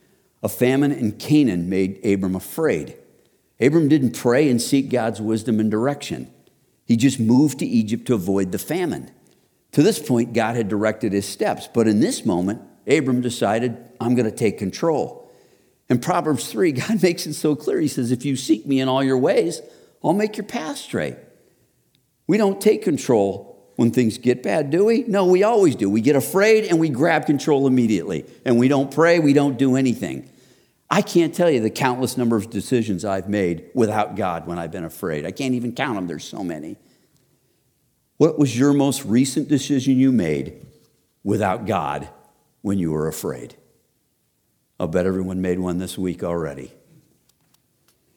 A 0.43 0.49
famine 0.49 0.93
in 0.93 1.13
Canaan 1.13 1.69
made 1.69 2.05
Abram 2.05 2.35
afraid. 2.35 2.97
Abram 3.61 3.89
didn't 3.89 4.17
pray 4.17 4.51
and 4.51 4.61
seek 4.61 4.91
God's 4.91 5.21
wisdom 5.21 5.61
and 5.61 5.71
direction. 5.71 6.33
He 6.85 6.97
just 6.97 7.21
moved 7.21 7.61
to 7.61 7.67
Egypt 7.67 8.07
to 8.07 8.15
avoid 8.15 8.53
the 8.53 8.59
famine. 8.59 9.11
To 9.73 9.83
this 9.83 10.01
point, 10.01 10.33
God 10.33 10.57
had 10.57 10.69
directed 10.69 11.13
his 11.13 11.27
steps, 11.27 11.69
but 11.73 11.89
in 11.89 12.01
this 12.01 12.27
moment, 12.27 12.61
Abram 12.87 13.21
decided, 13.21 13.77
I'm 14.01 14.15
going 14.15 14.29
to 14.29 14.37
take 14.37 14.59
control. 14.59 15.22
In 15.93 15.99
Proverbs 15.99 16.51
3, 16.51 16.73
God 16.73 17.03
makes 17.03 17.27
it 17.27 17.35
so 17.35 17.55
clear. 17.55 17.79
He 17.79 17.87
says, 17.87 18.11
If 18.11 18.25
you 18.25 18.35
seek 18.35 18.67
me 18.67 18.81
in 18.81 18.89
all 18.89 19.05
your 19.05 19.19
ways, 19.19 19.61
I'll 20.03 20.15
make 20.15 20.39
your 20.39 20.47
path 20.47 20.79
straight. 20.79 21.17
We 22.27 22.39
don't 22.39 22.61
take 22.63 22.83
control 22.83 23.71
when 23.77 23.91
things 23.91 24.17
get 24.17 24.43
bad, 24.43 24.71
do 24.71 24.87
we? 24.87 25.03
No, 25.03 25.27
we 25.27 25.43
always 25.43 25.77
do. 25.77 25.91
We 25.91 26.01
get 26.01 26.17
afraid 26.17 26.65
and 26.65 26.81
we 26.81 26.89
grab 26.89 27.27
control 27.27 27.67
immediately. 27.67 28.25
And 28.47 28.59
we 28.59 28.69
don't 28.69 28.91
pray, 28.91 29.19
we 29.19 29.35
don't 29.35 29.59
do 29.59 29.77
anything. 29.77 30.31
I 30.91 31.03
can't 31.03 31.35
tell 31.35 31.51
you 31.51 31.61
the 31.61 31.71
countless 31.71 32.17
number 32.17 32.37
of 32.37 32.49
decisions 32.49 33.05
I've 33.05 33.29
made 33.29 33.69
without 33.75 34.17
God 34.17 34.47
when 34.47 34.59
I've 34.59 34.71
been 34.71 34.85
afraid. 34.85 35.27
I 35.27 35.31
can't 35.31 35.55
even 35.55 35.73
count 35.73 35.97
them, 35.97 36.07
there's 36.07 36.25
so 36.25 36.43
many. 36.43 36.77
What 38.17 38.39
was 38.39 38.59
your 38.59 38.73
most 38.73 39.05
recent 39.05 39.49
decision 39.49 39.99
you 39.99 40.11
made 40.11 40.67
without 41.23 41.67
God 41.67 42.09
when 42.63 42.79
you 42.79 42.93
were 42.93 43.09
afraid? 43.09 43.57
I'll 44.83 44.89
bet 44.89 45.07
everyone 45.07 45.41
made 45.41 45.61
one 45.61 45.79
this 45.79 45.97
week 45.97 46.25
already. 46.25 46.73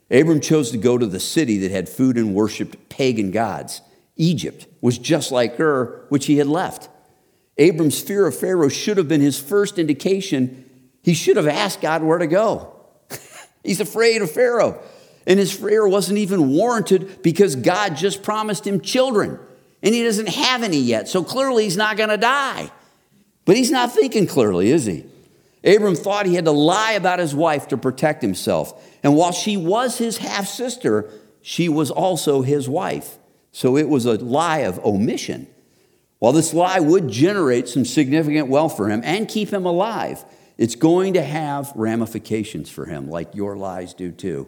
Abram 0.10 0.42
chose 0.42 0.72
to 0.72 0.80
go 0.80 0.98
to 0.98 1.06
the 1.06 1.20
city 1.20 1.60
that 1.60 1.70
had 1.70 1.88
food 1.88 2.18
and 2.18 2.34
worshiped 2.34 2.90
pagan 2.90 3.30
gods. 3.30 3.82
Egypt 4.16 4.66
was 4.82 4.98
just 4.98 5.32
like 5.32 5.60
Ur, 5.60 6.08
which 6.10 6.26
he 6.26 6.38
had 6.40 6.48
left. 6.48 6.90
Abram's 7.60 8.02
fear 8.02 8.26
of 8.26 8.36
Pharaoh 8.36 8.70
should 8.70 8.98
have 8.98 9.08
been 9.08 9.22
his 9.22 9.40
first 9.40 9.78
indication. 9.78 10.68
He 11.04 11.14
should 11.14 11.38
have 11.38 11.46
asked 11.46 11.82
God 11.82 12.02
where 12.02 12.18
to 12.18 12.26
go. 12.26 12.76
He's 13.64 13.80
afraid 13.80 14.24
of 14.24 14.32
Pharaoh. 14.32 14.82
And 15.28 15.38
his 15.38 15.54
fear 15.54 15.88
wasn't 15.88 16.18
even 16.18 16.50
warranted 16.50 17.22
because 17.22 17.56
God 17.56 17.96
just 17.96 18.24
promised 18.24 18.66
him 18.66 18.82
children. 18.82 19.38
And 19.84 19.94
he 19.94 20.04
doesn't 20.04 20.30
have 20.30 20.64
any 20.64 20.80
yet. 20.80 21.10
So 21.10 21.24
clearly 21.24 21.66
he's 21.66 21.78
not 21.78 21.96
going 21.96 22.10
to 22.10 22.18
die. 22.18 22.72
But 23.46 23.56
he's 23.56 23.70
not 23.70 23.92
thinking 23.92 24.26
clearly, 24.26 24.72
is 24.72 24.88
he? 24.88 25.06
Abram 25.66 25.96
thought 25.96 26.28
he 26.28 26.36
had 26.36 26.46
to 26.46 26.52
lie 26.52 26.94
about 26.94 27.20
his 27.20 27.34
wife 27.34 27.70
to 27.70 27.78
protect 27.78 28.22
himself. 28.22 28.86
And 29.04 29.16
while 29.16 29.32
she 29.32 29.58
was 29.58 29.98
his 29.98 30.18
half 30.18 30.48
sister, 30.48 31.10
she 31.42 31.70
was 31.70 31.90
also 31.90 32.42
his 32.44 32.70
wife. 32.70 33.18
So 33.52 33.76
it 33.78 33.90
was 33.90 34.06
a 34.06 34.14
lie 34.14 34.60
of 34.60 34.84
omission. 34.86 35.48
While 36.20 36.34
this 36.34 36.54
lie 36.54 36.80
would 36.80 37.10
generate 37.10 37.68
some 37.68 37.86
significant 37.86 38.48
wealth 38.48 38.78
for 38.78 38.90
him 38.90 39.02
and 39.04 39.28
keep 39.28 39.50
him 39.52 39.66
alive, 39.66 40.24
it's 40.58 40.76
going 40.76 41.14
to 41.14 41.22
have 41.22 41.72
ramifications 41.76 42.70
for 42.70 42.86
him, 42.86 43.10
like 43.10 43.36
your 43.36 43.58
lies 43.58 43.94
do 43.94 44.12
too. 44.12 44.48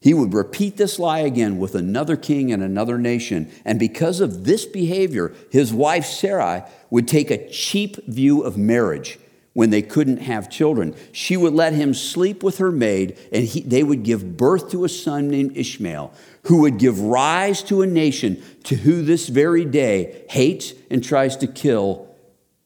He 0.00 0.14
would 0.14 0.34
repeat 0.34 0.76
this 0.76 0.98
lie 0.98 1.20
again 1.20 1.58
with 1.58 1.74
another 1.74 2.16
king 2.16 2.52
and 2.52 2.62
another 2.62 2.98
nation. 2.98 3.50
And 3.64 3.78
because 3.78 4.20
of 4.20 4.44
this 4.44 4.64
behavior, 4.64 5.34
his 5.50 5.72
wife 5.72 6.04
Sarai 6.04 6.62
would 6.90 7.08
take 7.08 7.30
a 7.30 7.48
cheap 7.48 7.96
view 8.06 8.42
of 8.42 8.56
marriage 8.56 9.18
when 9.56 9.70
they 9.70 9.80
couldn't 9.80 10.18
have 10.18 10.50
children. 10.50 10.94
She 11.12 11.34
would 11.34 11.54
let 11.54 11.72
him 11.72 11.94
sleep 11.94 12.42
with 12.42 12.58
her 12.58 12.70
maid, 12.70 13.18
and 13.32 13.42
he, 13.42 13.62
they 13.62 13.82
would 13.82 14.02
give 14.02 14.36
birth 14.36 14.70
to 14.72 14.84
a 14.84 14.88
son 14.90 15.28
named 15.28 15.56
Ishmael, 15.56 16.12
who 16.42 16.60
would 16.60 16.76
give 16.76 17.00
rise 17.00 17.62
to 17.62 17.80
a 17.80 17.86
nation 17.86 18.42
to 18.64 18.74
who 18.74 19.00
this 19.00 19.28
very 19.28 19.64
day 19.64 20.26
hates 20.28 20.74
and 20.90 21.02
tries 21.02 21.38
to 21.38 21.46
kill 21.46 22.14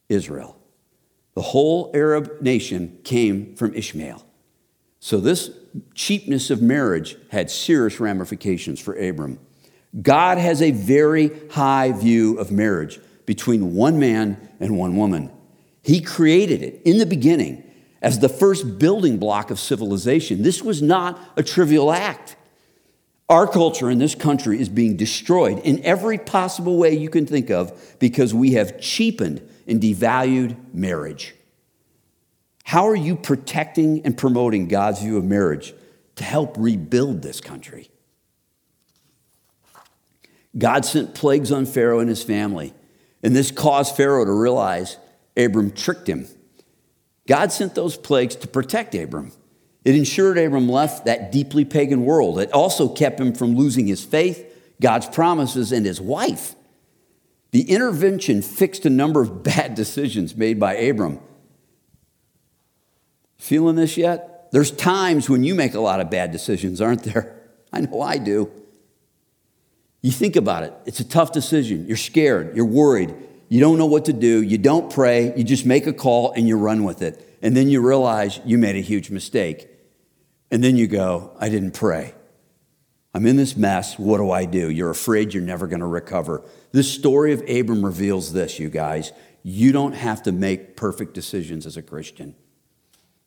Israel. 0.08 0.56
The 1.34 1.42
whole 1.42 1.92
Arab 1.94 2.42
nation 2.42 2.98
came 3.04 3.54
from 3.54 3.72
Ishmael. 3.72 4.26
So, 4.98 5.20
this 5.20 5.48
cheapness 5.94 6.50
of 6.50 6.60
marriage 6.60 7.14
had 7.28 7.52
serious 7.52 8.00
ramifications 8.00 8.80
for 8.80 8.94
Abram. 8.94 9.38
God 10.02 10.38
has 10.38 10.60
a 10.60 10.72
very 10.72 11.30
high 11.52 11.92
view 11.92 12.36
of 12.36 12.50
marriage 12.50 12.98
between 13.26 13.76
one 13.76 14.00
man 14.00 14.48
and 14.58 14.76
one 14.76 14.96
woman. 14.96 15.30
He 15.82 16.00
created 16.00 16.62
it 16.62 16.82
in 16.84 16.98
the 16.98 17.06
beginning 17.06 17.64
as 18.02 18.18
the 18.18 18.28
first 18.28 18.78
building 18.78 19.18
block 19.18 19.50
of 19.50 19.58
civilization. 19.58 20.42
This 20.42 20.62
was 20.62 20.80
not 20.82 21.18
a 21.36 21.42
trivial 21.42 21.92
act. 21.92 22.36
Our 23.28 23.46
culture 23.46 23.88
in 23.90 23.98
this 23.98 24.14
country 24.14 24.60
is 24.60 24.68
being 24.68 24.96
destroyed 24.96 25.60
in 25.60 25.84
every 25.84 26.18
possible 26.18 26.76
way 26.78 26.96
you 26.96 27.08
can 27.08 27.26
think 27.26 27.50
of 27.50 27.96
because 28.00 28.34
we 28.34 28.52
have 28.52 28.80
cheapened 28.80 29.46
and 29.68 29.80
devalued 29.80 30.56
marriage. 30.74 31.34
How 32.64 32.88
are 32.88 32.96
you 32.96 33.16
protecting 33.16 34.04
and 34.04 34.16
promoting 34.16 34.68
God's 34.68 35.00
view 35.00 35.16
of 35.16 35.24
marriage 35.24 35.74
to 36.16 36.24
help 36.24 36.56
rebuild 36.58 37.22
this 37.22 37.40
country? 37.40 37.90
God 40.58 40.84
sent 40.84 41.14
plagues 41.14 41.52
on 41.52 41.66
Pharaoh 41.66 42.00
and 42.00 42.08
his 42.08 42.24
family, 42.24 42.74
and 43.22 43.36
this 43.36 43.52
caused 43.52 43.96
Pharaoh 43.96 44.24
to 44.24 44.32
realize 44.32 44.96
Abram 45.36 45.70
tricked 45.70 46.08
him. 46.08 46.26
God 47.26 47.52
sent 47.52 47.74
those 47.74 47.96
plagues 47.96 48.36
to 48.36 48.48
protect 48.48 48.94
Abram. 48.94 49.32
It 49.84 49.94
ensured 49.94 50.36
Abram 50.36 50.68
left 50.68 51.06
that 51.06 51.32
deeply 51.32 51.64
pagan 51.64 52.04
world. 52.04 52.38
It 52.38 52.52
also 52.52 52.88
kept 52.88 53.20
him 53.20 53.32
from 53.32 53.54
losing 53.54 53.86
his 53.86 54.04
faith, 54.04 54.44
God's 54.80 55.06
promises, 55.06 55.72
and 55.72 55.86
his 55.86 56.00
wife. 56.00 56.54
The 57.52 57.70
intervention 57.70 58.42
fixed 58.42 58.84
a 58.84 58.90
number 58.90 59.20
of 59.20 59.42
bad 59.44 59.74
decisions 59.74 60.36
made 60.36 60.60
by 60.60 60.74
Abram. 60.74 61.20
Feeling 63.38 63.76
this 63.76 63.96
yet? 63.96 64.48
There's 64.52 64.70
times 64.70 65.30
when 65.30 65.44
you 65.44 65.54
make 65.54 65.74
a 65.74 65.80
lot 65.80 66.00
of 66.00 66.10
bad 66.10 66.32
decisions, 66.32 66.80
aren't 66.80 67.04
there? 67.04 67.36
I 67.72 67.80
know 67.80 68.02
I 68.02 68.18
do. 68.18 68.50
You 70.02 70.10
think 70.10 70.36
about 70.36 70.62
it, 70.64 70.74
it's 70.86 71.00
a 71.00 71.04
tough 71.04 71.32
decision. 71.32 71.86
You're 71.86 71.96
scared, 71.96 72.56
you're 72.56 72.64
worried, 72.64 73.14
you 73.50 73.58
don't 73.58 73.78
know 73.78 73.86
what 73.86 74.04
to 74.04 74.12
do, 74.12 74.42
you 74.42 74.58
don't 74.58 74.92
pray, 74.92 75.36
you 75.36 75.42
just 75.42 75.66
make 75.66 75.88
a 75.88 75.92
call 75.92 76.30
and 76.32 76.46
you 76.46 76.56
run 76.56 76.84
with 76.84 77.02
it. 77.02 77.36
And 77.42 77.56
then 77.56 77.68
you 77.68 77.80
realize 77.80 78.40
you 78.44 78.58
made 78.58 78.76
a 78.76 78.80
huge 78.80 79.10
mistake. 79.10 79.68
And 80.52 80.62
then 80.62 80.76
you 80.76 80.86
go, 80.86 81.36
I 81.38 81.48
didn't 81.48 81.72
pray. 81.72 82.14
I'm 83.12 83.26
in 83.26 83.36
this 83.36 83.56
mess. 83.56 83.98
What 83.98 84.18
do 84.18 84.30
I 84.30 84.44
do? 84.44 84.70
You're 84.70 84.90
afraid 84.90 85.34
you're 85.34 85.42
never 85.42 85.66
going 85.66 85.80
to 85.80 85.86
recover. 85.86 86.44
This 86.70 86.92
story 86.92 87.32
of 87.32 87.42
Abram 87.50 87.84
reveals 87.84 88.32
this, 88.32 88.60
you 88.60 88.70
guys. 88.70 89.10
You 89.42 89.72
don't 89.72 89.94
have 89.94 90.22
to 90.22 90.32
make 90.32 90.76
perfect 90.76 91.12
decisions 91.14 91.66
as 91.66 91.76
a 91.76 91.82
Christian. 91.82 92.36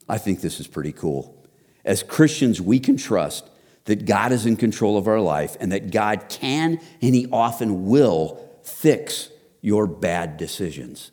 I 0.07 0.17
think 0.19 0.39
this 0.39 0.61
is 0.61 0.67
pretty 0.67 0.93
cool. 0.93 1.45
As 1.83 2.01
Christians, 2.01 2.61
we 2.61 2.79
can 2.79 2.95
trust 2.95 3.49
that 3.85 4.05
God 4.05 4.31
is 4.31 4.45
in 4.45 4.55
control 4.55 4.97
of 4.97 5.09
our 5.09 5.19
life 5.19 5.57
and 5.59 5.73
that 5.73 5.91
God 5.91 6.29
can 6.29 6.79
and 7.01 7.13
He 7.13 7.27
often 7.29 7.87
will 7.87 8.39
fix 8.63 9.27
your 9.63 9.87
bad 9.87 10.35
decisions. 10.35 11.11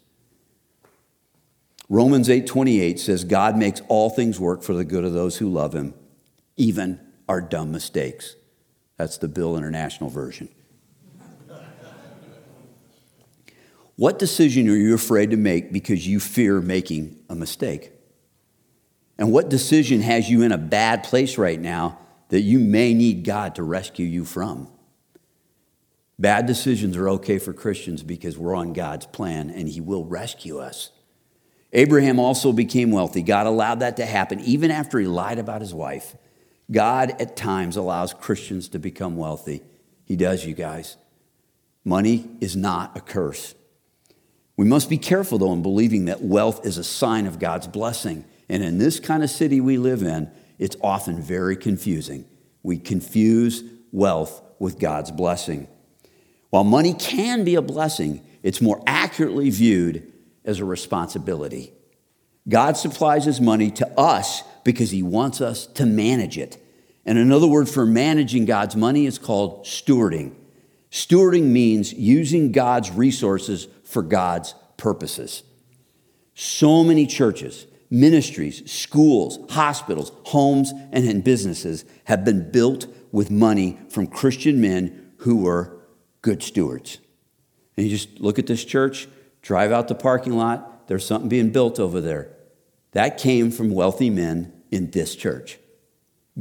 Romans 1.88 2.28
8:28 2.28 2.98
says 2.98 3.24
God 3.24 3.56
makes 3.56 3.80
all 3.88 4.10
things 4.10 4.38
work 4.38 4.62
for 4.62 4.74
the 4.74 4.84
good 4.84 5.04
of 5.04 5.14
those 5.14 5.38
who 5.38 5.48
love 5.48 5.74
him, 5.74 5.94
even 6.56 7.00
our 7.28 7.40
dumb 7.40 7.70
mistakes. 7.72 8.34
That's 8.98 9.18
the 9.18 9.28
Bill 9.28 9.56
International 9.56 10.10
version. 10.10 10.48
what 13.96 14.18
decision 14.18 14.68
are 14.68 14.76
you 14.76 14.94
afraid 14.94 15.30
to 15.30 15.36
make 15.36 15.72
because 15.72 16.06
you 16.06 16.20
fear 16.20 16.60
making 16.60 17.18
a 17.30 17.34
mistake? 17.34 17.92
And 19.16 19.30
what 19.30 19.48
decision 19.48 20.00
has 20.00 20.28
you 20.28 20.42
in 20.42 20.50
a 20.50 20.58
bad 20.58 21.04
place 21.04 21.38
right 21.38 21.60
now 21.60 21.98
that 22.30 22.40
you 22.40 22.58
may 22.58 22.94
need 22.94 23.24
God 23.24 23.54
to 23.56 23.62
rescue 23.62 24.06
you 24.06 24.24
from. 24.24 24.68
Bad 26.20 26.44
decisions 26.44 26.98
are 26.98 27.09
okay 27.09 27.38
for 27.38 27.54
Christians 27.54 28.02
because 28.02 28.37
we're 28.37 28.54
on 28.54 28.74
God's 28.74 29.06
plan 29.06 29.48
and 29.48 29.66
He 29.66 29.80
will 29.80 30.04
rescue 30.04 30.59
us. 30.59 30.90
Abraham 31.72 32.18
also 32.18 32.52
became 32.52 32.90
wealthy. 32.90 33.22
God 33.22 33.46
allowed 33.46 33.80
that 33.80 33.96
to 33.96 34.04
happen 34.04 34.38
even 34.40 34.70
after 34.70 34.98
he 34.98 35.06
lied 35.06 35.38
about 35.38 35.61
his 35.61 35.72
wife. 35.72 36.16
God 36.70 37.14
at 37.20 37.37
times 37.37 37.76
allows 37.76 38.12
Christians 38.12 38.68
to 38.70 38.78
become 38.78 39.16
wealthy. 39.16 39.62
He 40.04 40.16
does, 40.16 40.44
you 40.44 40.52
guys. 40.52 40.96
Money 41.85 42.28
is 42.40 42.54
not 42.54 42.96
a 42.96 43.00
curse. 43.00 43.54
We 44.56 44.66
must 44.66 44.90
be 44.90 44.98
careful, 44.98 45.38
though, 45.38 45.52
in 45.52 45.62
believing 45.62 46.04
that 46.04 46.20
wealth 46.20 46.66
is 46.66 46.76
a 46.76 46.85
sign 46.85 47.26
of 47.26 47.38
God's 47.38 47.66
blessing. 47.66 48.24
And 48.48 48.62
in 48.62 48.78
this 48.78 49.00
kind 49.00 49.22
of 49.22 49.30
city 49.30 49.61
we 49.61 49.78
live 49.78 50.02
in, 50.02 50.30
it's 50.59 50.76
often 50.83 51.22
very 51.22 51.56
confusing. 51.56 52.26
We 52.62 52.78
confuse 52.78 53.64
wealth 53.90 54.42
with 54.59 54.78
God's 54.78 55.11
blessing. 55.12 55.66
While 56.50 56.64
money 56.64 56.94
can 56.94 57.44
be 57.44 57.54
a 57.54 57.62
blessing, 57.62 58.24
it's 58.42 58.60
more 58.60 58.82
accurately 58.86 59.50
viewed 59.50 60.12
as 60.44 60.58
a 60.58 60.64
responsibility. 60.64 61.72
God 62.48 62.76
supplies 62.76 63.24
his 63.24 63.40
money 63.40 63.70
to 63.72 63.88
us 63.98 64.42
because 64.64 64.90
he 64.90 65.02
wants 65.02 65.40
us 65.40 65.66
to 65.66 65.86
manage 65.86 66.38
it. 66.38 66.58
And 67.06 67.18
another 67.18 67.46
word 67.46 67.68
for 67.68 67.86
managing 67.86 68.44
God's 68.44 68.76
money 68.76 69.06
is 69.06 69.18
called 69.18 69.64
stewarding. 69.64 70.34
Stewarding 70.90 71.44
means 71.44 71.92
using 71.92 72.52
God's 72.52 72.90
resources 72.90 73.68
for 73.84 74.02
God's 74.02 74.54
purposes. 74.76 75.42
So 76.34 76.82
many 76.84 77.06
churches 77.06 77.66
ministries, 77.92 78.70
schools, 78.70 79.38
hospitals, 79.50 80.12
homes, 80.26 80.72
and 80.92 81.24
businesses 81.24 81.84
have 82.04 82.24
been 82.24 82.48
built 82.52 82.86
with 83.10 83.32
money 83.32 83.76
from 83.88 84.06
Christian 84.06 84.60
men 84.60 85.12
who 85.18 85.38
were 85.38 85.79
good 86.22 86.42
stewards. 86.42 86.98
And 87.76 87.87
you 87.87 87.96
just 87.96 88.20
look 88.20 88.38
at 88.38 88.46
this 88.46 88.64
church, 88.64 89.09
drive 89.42 89.72
out 89.72 89.88
the 89.88 89.94
parking 89.94 90.37
lot, 90.37 90.88
there's 90.88 91.06
something 91.06 91.28
being 91.28 91.50
built 91.50 91.78
over 91.78 92.00
there. 92.00 92.30
That 92.92 93.18
came 93.18 93.50
from 93.50 93.70
wealthy 93.70 94.11
men 94.11 94.52
in 94.70 94.90
this 94.90 95.14
church. 95.14 95.59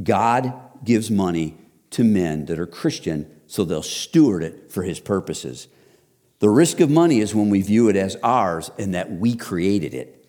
God 0.02 0.52
gives 0.84 1.10
money 1.10 1.56
to 1.90 2.04
men 2.04 2.46
that 2.46 2.58
are 2.58 2.66
Christian 2.66 3.30
so 3.46 3.64
they'll 3.64 3.82
steward 3.82 4.42
it 4.42 4.70
for 4.70 4.82
his 4.82 5.00
purposes. 5.00 5.68
The 6.38 6.48
risk 6.48 6.80
of 6.80 6.90
money 6.90 7.20
is 7.20 7.34
when 7.34 7.50
we 7.50 7.62
view 7.62 7.88
it 7.88 7.96
as 7.96 8.16
ours 8.22 8.70
and 8.78 8.94
that 8.94 9.10
we 9.10 9.36
created 9.36 9.92
it. 9.92 10.24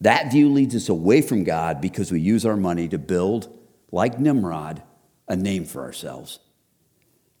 That 0.00 0.30
view 0.30 0.50
leads 0.50 0.76
us 0.76 0.88
away 0.88 1.22
from 1.22 1.44
God 1.44 1.80
because 1.80 2.12
we 2.12 2.20
use 2.20 2.44
our 2.44 2.56
money 2.56 2.86
to 2.88 2.98
build, 2.98 3.52
like 3.90 4.18
Nimrod, 4.18 4.82
a 5.26 5.36
name 5.36 5.64
for 5.64 5.82
ourselves. 5.82 6.38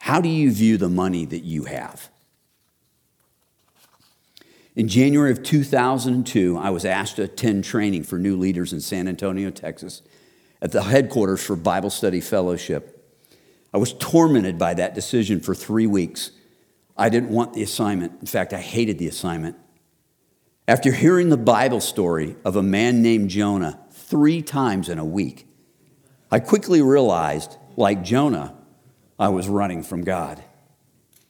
How 0.06 0.20
do 0.20 0.28
you 0.28 0.52
view 0.52 0.76
the 0.76 0.88
money 0.88 1.24
that 1.24 1.42
you 1.42 1.64
have? 1.64 2.10
In 4.76 4.86
January 4.86 5.32
of 5.32 5.42
2002, 5.42 6.56
I 6.56 6.70
was 6.70 6.84
asked 6.84 7.16
to 7.16 7.24
attend 7.24 7.64
training 7.64 8.04
for 8.04 8.16
new 8.16 8.36
leaders 8.36 8.72
in 8.72 8.80
San 8.80 9.08
Antonio, 9.08 9.50
Texas, 9.50 10.02
at 10.62 10.70
the 10.70 10.84
headquarters 10.84 11.44
for 11.44 11.56
Bible 11.56 11.90
Study 11.90 12.20
Fellowship. 12.20 13.04
I 13.74 13.78
was 13.78 13.94
tormented 13.94 14.60
by 14.60 14.74
that 14.74 14.94
decision 14.94 15.40
for 15.40 15.56
three 15.56 15.88
weeks. 15.88 16.30
I 16.96 17.08
didn't 17.08 17.30
want 17.30 17.54
the 17.54 17.64
assignment. 17.64 18.12
In 18.20 18.28
fact, 18.28 18.52
I 18.52 18.60
hated 18.60 19.00
the 19.00 19.08
assignment. 19.08 19.56
After 20.68 20.92
hearing 20.92 21.30
the 21.30 21.36
Bible 21.36 21.80
story 21.80 22.36
of 22.44 22.54
a 22.54 22.62
man 22.62 23.02
named 23.02 23.30
Jonah 23.30 23.80
three 23.90 24.40
times 24.40 24.88
in 24.88 25.00
a 25.00 25.04
week, 25.04 25.48
I 26.30 26.38
quickly 26.38 26.80
realized, 26.80 27.56
like 27.76 28.04
Jonah, 28.04 28.56
I 29.18 29.28
was 29.28 29.48
running 29.48 29.82
from 29.82 30.04
God. 30.04 30.42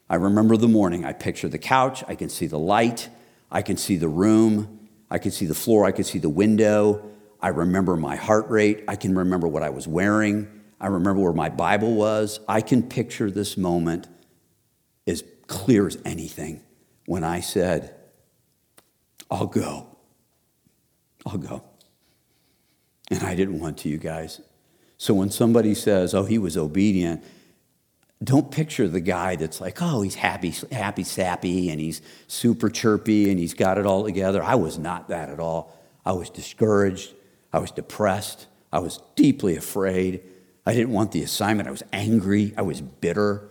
I 0.09 0.16
remember 0.16 0.57
the 0.57 0.68
morning. 0.68 1.05
I 1.05 1.12
picture 1.12 1.49
the 1.49 1.59
couch. 1.59 2.05
I 2.07 2.14
can 2.14 2.29
see 2.29 2.46
the 2.46 2.59
light. 2.59 3.09
I 3.51 3.62
can 3.62 3.77
see 3.77 3.96
the 3.96 4.09
room. 4.09 4.88
I 5.11 5.18
can 5.18 5.31
see 5.31 5.46
the 5.46 5.55
floor. 5.55 5.85
I 5.85 5.92
can 5.92 6.05
see 6.05 6.18
the 6.18 6.29
window. 6.29 7.11
I 7.40 7.49
remember 7.49 7.96
my 7.96 8.16
heart 8.16 8.49
rate. 8.49 8.85
I 8.88 8.96
can 8.96 9.16
remember 9.16 9.46
what 9.49 9.62
I 9.62 9.70
was 9.70 9.87
wearing. 9.87 10.49
I 10.81 10.88
remember 10.88 11.22
where 11.22 11.33
my 11.33 11.49
Bible 11.49 11.94
was. 11.94 12.40
I 12.49 12.61
can 12.61 12.83
picture 12.83 13.31
this 13.31 13.57
moment 13.57 14.09
as 15.07 15.22
clear 15.46 15.87
as 15.87 15.99
anything 16.05 16.62
when 17.07 17.25
I 17.25 17.40
said, 17.40 17.94
I'll 19.31 19.46
go. 19.46 19.96
I'll 21.25 21.38
go. 21.38 21.64
And 23.11 23.22
I 23.22 23.35
didn't 23.35 23.61
want 23.61 23.79
to, 23.79 23.88
you 23.88 23.99
guys. 23.99 24.40
So 24.99 25.14
when 25.14 25.31
somebody 25.31 25.75
says, 25.75 26.14
oh, 26.14 26.25
he 26.25 26.38
was 26.38 26.57
obedient, 26.57 27.22
don't 28.24 28.50
picture 28.50 28.88
the 28.88 29.00
guy 29.00 29.37
that's 29.37 29.61
like, 29.61 29.83
oh, 29.83 30.00
he's 30.00 30.14
happy, 30.14 30.55
happy, 30.72 31.05
sappy, 31.05 31.70
and 31.70 31.79
he's 31.79 32.00
super 32.29 32.70
chirpy, 32.70 33.31
and 33.31 33.38
he's 33.38 33.55
got 33.55 33.76
it 33.76 33.85
all 33.85 34.05
together. 34.05 34.42
I 34.42 34.55
was 34.55 34.79
not 34.79 35.09
that 35.09 35.29
at 35.29 35.38
all. 35.38 35.76
I 36.05 36.12
was 36.12 36.31
discouraged. 36.31 37.12
I 37.52 37.59
was 37.59 37.70
depressed. 37.70 38.46
I 38.72 38.79
was 38.79 39.00
deeply 39.16 39.57
afraid. 39.57 40.22
I 40.64 40.72
didn't 40.72 40.92
want 40.92 41.12
the 41.12 41.22
assignment. 41.22 41.68
I 41.68 41.72
was 41.72 41.83
angry. 41.92 42.55
I 42.57 42.62
was 42.62 42.81
bitter. 42.81 43.50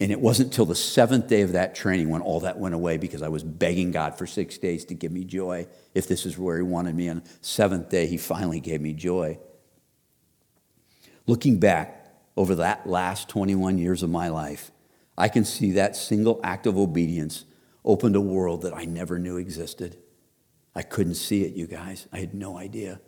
And 0.00 0.12
it 0.12 0.20
wasn't 0.20 0.52
till 0.52 0.66
the 0.66 0.76
seventh 0.76 1.28
day 1.28 1.42
of 1.42 1.52
that 1.52 1.74
training 1.74 2.08
when 2.08 2.20
all 2.20 2.40
that 2.40 2.58
went 2.58 2.74
away 2.74 2.98
because 2.98 3.22
I 3.22 3.28
was 3.28 3.42
begging 3.42 3.90
God 3.90 4.16
for 4.16 4.26
six 4.26 4.58
days 4.58 4.84
to 4.86 4.94
give 4.94 5.10
me 5.10 5.24
joy. 5.24 5.66
If 5.94 6.06
this 6.06 6.26
is 6.26 6.38
where 6.38 6.56
He 6.56 6.62
wanted 6.62 6.94
me, 6.94 7.08
the 7.08 7.22
seventh 7.40 7.88
day, 7.88 8.06
He 8.06 8.16
finally 8.16 8.60
gave 8.60 8.80
me 8.80 8.92
joy. 8.92 9.38
Looking 11.26 11.58
back 11.58 11.97
over 12.38 12.54
that 12.54 12.86
last 12.86 13.28
21 13.28 13.78
years 13.78 14.04
of 14.04 14.10
my 14.10 14.28
life, 14.28 14.70
I 15.18 15.26
can 15.28 15.44
see 15.44 15.72
that 15.72 15.96
single 15.96 16.38
act 16.44 16.68
of 16.68 16.78
obedience 16.78 17.44
opened 17.84 18.14
a 18.14 18.20
world 18.20 18.62
that 18.62 18.76
I 18.76 18.84
never 18.84 19.18
knew 19.18 19.38
existed. 19.38 19.98
I 20.72 20.82
couldn't 20.82 21.16
see 21.16 21.42
it, 21.42 21.54
you 21.54 21.66
guys. 21.66 22.06
I 22.12 22.18
had 22.20 22.34
no 22.34 22.56
idea. 22.56 23.00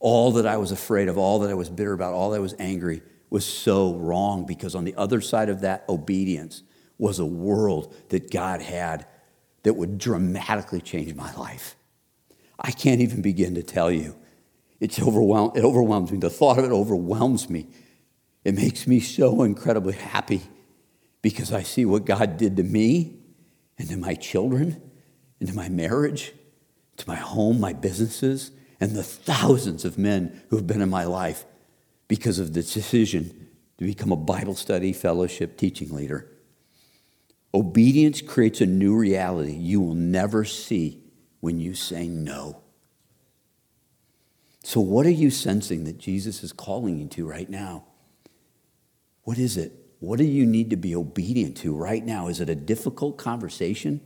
all 0.00 0.32
that 0.32 0.46
I 0.46 0.56
was 0.56 0.72
afraid 0.72 1.08
of, 1.08 1.16
all 1.16 1.38
that 1.38 1.50
I 1.50 1.54
was 1.54 1.70
bitter 1.70 1.92
about, 1.92 2.12
all 2.12 2.30
that 2.30 2.36
I 2.36 2.40
was 2.40 2.56
angry 2.58 3.00
was 3.30 3.46
so 3.46 3.94
wrong 3.94 4.44
because 4.44 4.74
on 4.74 4.84
the 4.84 4.94
other 4.96 5.20
side 5.20 5.48
of 5.48 5.60
that 5.60 5.84
obedience 5.88 6.62
was 6.98 7.20
a 7.20 7.24
world 7.24 7.94
that 8.08 8.30
God 8.30 8.60
had 8.60 9.06
that 9.62 9.74
would 9.74 9.96
dramatically 9.98 10.80
change 10.80 11.14
my 11.14 11.32
life. 11.36 11.76
I 12.58 12.72
can't 12.72 13.00
even 13.00 13.22
begin 13.22 13.54
to 13.54 13.62
tell 13.62 13.90
you. 13.90 14.16
It's 14.80 15.00
overwhelm- 15.00 15.52
it 15.54 15.64
overwhelms 15.64 16.10
me. 16.10 16.18
The 16.18 16.28
thought 16.28 16.58
of 16.58 16.64
it 16.64 16.72
overwhelms 16.72 17.48
me. 17.48 17.68
It 18.44 18.54
makes 18.54 18.86
me 18.86 19.00
so 19.00 19.42
incredibly 19.42 19.94
happy 19.94 20.42
because 21.22 21.52
I 21.52 21.62
see 21.62 21.84
what 21.86 22.04
God 22.04 22.36
did 22.36 22.56
to 22.58 22.62
me 22.62 23.16
and 23.78 23.88
to 23.88 23.96
my 23.96 24.14
children 24.14 24.82
and 25.40 25.48
to 25.48 25.54
my 25.54 25.70
marriage, 25.70 26.32
to 26.98 27.08
my 27.08 27.16
home, 27.16 27.58
my 27.58 27.72
businesses, 27.72 28.50
and 28.80 28.92
the 28.92 29.02
thousands 29.02 29.84
of 29.86 29.96
men 29.96 30.42
who 30.50 30.56
have 30.56 30.66
been 30.66 30.82
in 30.82 30.90
my 30.90 31.04
life 31.04 31.46
because 32.06 32.38
of 32.38 32.52
the 32.52 32.62
decision 32.62 33.48
to 33.78 33.84
become 33.84 34.12
a 34.12 34.16
Bible 34.16 34.54
study, 34.54 34.92
fellowship, 34.92 35.56
teaching 35.56 35.90
leader. 35.92 36.30
Obedience 37.54 38.20
creates 38.20 38.60
a 38.60 38.66
new 38.66 38.94
reality 38.94 39.52
you 39.52 39.80
will 39.80 39.94
never 39.94 40.44
see 40.44 41.02
when 41.40 41.58
you 41.60 41.74
say 41.74 42.08
no. 42.08 42.60
So, 44.62 44.80
what 44.80 45.06
are 45.06 45.10
you 45.10 45.30
sensing 45.30 45.84
that 45.84 45.98
Jesus 45.98 46.42
is 46.42 46.52
calling 46.52 46.98
you 46.98 47.06
to 47.08 47.26
right 47.26 47.48
now? 47.48 47.84
What 49.24 49.38
is 49.38 49.56
it? 49.56 49.72
What 49.98 50.18
do 50.18 50.24
you 50.24 50.46
need 50.46 50.70
to 50.70 50.76
be 50.76 50.94
obedient 50.94 51.56
to 51.58 51.74
right 51.74 52.04
now? 52.04 52.28
Is 52.28 52.40
it 52.40 52.48
a 52.48 52.54
difficult 52.54 53.16
conversation? 53.16 54.00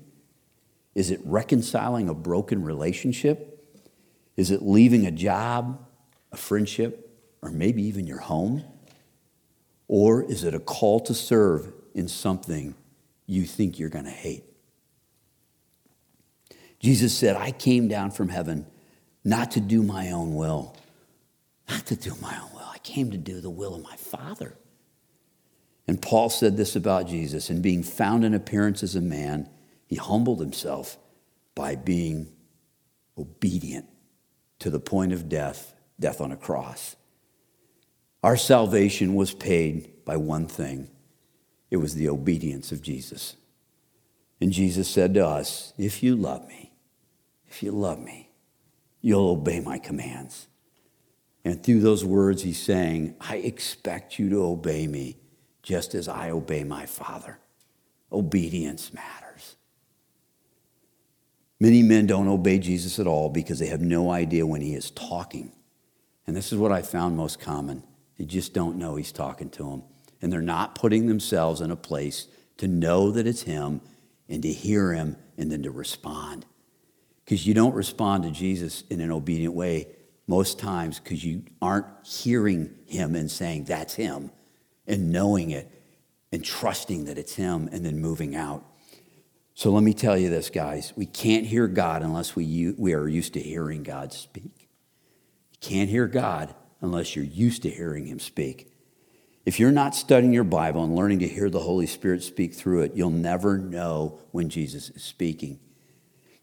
Is 0.95 1.11
it 1.11 1.21
reconciling 1.25 2.09
a 2.09 2.15
broken 2.15 2.63
relationship? 2.65 3.55
Is 4.37 4.51
it 4.51 4.63
leaving 4.63 5.07
a 5.07 5.11
job, 5.11 5.85
a 6.33 6.37
friendship, 6.37 7.17
or 7.43 7.51
maybe 7.51 7.83
even 7.83 8.07
your 8.07 8.21
home? 8.21 8.65
Or 9.89 10.23
is 10.23 10.45
it 10.45 10.55
a 10.55 10.61
call 10.61 11.01
to 11.01 11.15
serve 11.15 11.73
in 11.95 12.09
something 12.09 12.75
you 13.27 13.45
think 13.45 13.79
you're 13.79 13.89
going 13.89 14.05
to 14.05 14.11
hate? 14.11 14.45
Jesus 16.79 17.13
said, 17.17 17.35
I 17.37 17.51
came 17.51 17.89
down 17.89 18.13
from 18.13 18.29
heaven 18.29 18.67
not 19.25 19.51
to 19.53 19.61
do 19.61 19.83
my 19.83 20.13
own 20.13 20.35
will, 20.35 20.77
not 21.69 21.87
to 21.87 21.97
do 21.97 22.15
my 22.23 22.39
own 22.41 22.53
will. 22.55 22.69
I 22.73 22.79
came 22.79 23.11
to 23.11 23.19
do 23.19 23.41
the 23.41 23.51
will 23.51 23.75
of 23.75 23.83
my 23.83 23.97
Father. 23.97 24.57
And 25.89 26.03
Paul 26.03 26.29
said 26.29 26.59
this 26.59 26.77
about 26.77 27.09
Jesus 27.09 27.49
in 27.49 27.63
being 27.63 27.83
found 27.83 28.23
in 28.23 28.35
appearance 28.35 28.83
as 28.83 28.95
a 28.95 29.01
man, 29.01 29.49
he 29.87 29.97
humbled 29.97 30.39
himself 30.39 30.99
by 31.55 31.77
being 31.77 32.29
obedient 33.17 33.87
to 34.59 34.69
the 34.69 34.79
point 34.79 35.15
of 35.15 35.31
death, 35.31 35.75
death 35.99 36.21
on 36.21 36.31
a 36.31 36.37
cross. 36.37 36.95
Our 38.23 38.37
salvation 38.37 39.15
was 39.15 39.33
paid 39.33 40.05
by 40.05 40.19
one 40.19 40.47
thing 40.47 40.91
it 41.71 41.77
was 41.77 41.95
the 41.95 42.09
obedience 42.09 42.73
of 42.73 42.83
Jesus. 42.83 43.37
And 44.41 44.53
Jesus 44.53 44.89
said 44.89 45.15
to 45.15 45.27
us, 45.27 45.75
If 45.77 46.03
you 46.03 46.17
love 46.17 46.47
me, 46.49 46.73
if 47.47 47.63
you 47.63 47.73
love 47.73 47.99
me, 47.99 48.31
you'll 49.01 49.31
obey 49.31 49.61
my 49.61 49.79
commands. 49.79 50.49
And 51.45 51.63
through 51.63 51.81
those 51.81 52.05
words, 52.05 52.43
he's 52.43 52.63
saying, 52.63 53.17
I 53.21 53.37
expect 53.37 54.19
you 54.19 54.31
to 54.31 54.45
obey 54.45 54.87
me 54.87 55.19
just 55.69 55.95
as 55.95 56.09
I 56.09 56.31
obey 56.31 56.65
my 56.65 56.87
Father. 56.87 57.39
Obedience 58.11 58.91
matters. 58.95 59.57
Many 61.61 61.83
men 61.83 62.07
don't 62.07 62.27
obey 62.27 62.59
Jesus 62.59 62.99
at 62.99 63.07
all 63.07 63.29
because 63.29 63.59
they 63.59 63.67
have 63.67 63.83
no 63.83 64.11
idea 64.11 64.47
when 64.47 64.63
he 64.63 64.73
is 64.73 64.91
talking. 64.91 65.53
And 66.27 66.35
this 66.35 66.55
is 66.55 66.59
what 66.59 66.73
I 66.73 66.81
found 66.81 67.19
most 67.19 67.39
common. 67.39 67.83
They 68.17 68.25
just 68.25 68.55
don't 68.55 68.79
know 68.79 68.97
he's 68.97 69.13
talking 69.13 69.51
to 69.51 69.65
them. 69.65 69.83
And 70.23 70.33
they're 70.33 70.41
not 70.41 70.75
putting 70.75 71.07
themselves 71.07 71.61
in 71.61 71.71
a 71.71 71.77
place 71.77 72.29
to 72.57 72.67
know 72.67 73.11
that 73.11 73.27
it's 73.27 73.43
him 73.43 73.83
and 74.27 74.43
to 74.45 74.51
hear 74.51 74.95
him 74.95 75.17
and 75.37 75.53
then 75.53 75.65
to 75.65 75.71
respond. 75.71 76.47
Because 77.27 77.47
you 77.47 77.53
don't 77.53 77.75
respond 77.75 78.23
to 78.23 78.31
Jesus 78.31 78.85
in 78.89 79.03
an 79.03 79.13
obedient 79.13 79.53
way 79.53 79.89
most 80.27 80.59
times 80.59 80.99
because 80.99 81.23
you 81.23 81.43
aren't 81.61 81.87
hearing 82.07 82.75
him 82.87 83.15
and 83.15 83.31
saying, 83.31 83.65
That's 83.65 83.93
him, 83.93 84.31
and 84.89 85.13
knowing 85.13 85.51
it 85.51 85.71
and 86.33 86.45
trusting 86.45 87.05
that 87.05 87.19
it's 87.19 87.35
him 87.35 87.69
and 87.71 87.85
then 87.85 88.01
moving 88.01 88.35
out. 88.35 88.65
So 89.55 89.71
let 89.71 89.83
me 89.83 89.93
tell 89.93 90.17
you 90.17 90.31
this, 90.31 90.51
guys. 90.51 90.93
We 90.97 91.07
can't 91.07 91.47
hear 91.47 91.67
God 91.67 92.03
unless 92.03 92.35
we, 92.35 92.75
we 92.77 92.95
are 92.95 93.09
used 93.09 93.35
to 93.35 93.41
hearing 93.41 93.83
God 93.83 94.13
speak. 94.13 94.69
You 95.51 95.59
can't 95.61 95.91
hear 95.91 96.07
God 96.07 96.55
unless 96.81 97.17
you're 97.17 97.25
used 97.25 97.63
to 97.63 97.71
hearing 97.71 98.07
Him 98.07 98.21
speak. 98.21 98.73
If 99.45 99.59
you're 99.59 99.73
not 99.73 99.95
studying 99.95 100.33
your 100.33 100.45
Bible 100.45 100.85
and 100.85 100.95
learning 100.95 101.21
to 101.21 101.29
hear 101.29 101.51
the 101.51 101.61
Holy 101.61 101.87
Spirit 101.87 102.23
speak 102.23 102.55
through 102.55 102.83
it, 102.83 102.95
you'll 102.95 103.11
never 103.11 103.59
know 103.59 104.21
when 104.31 104.49
Jesus 104.49 104.91
is 104.91 105.03
speaking. 105.03 105.59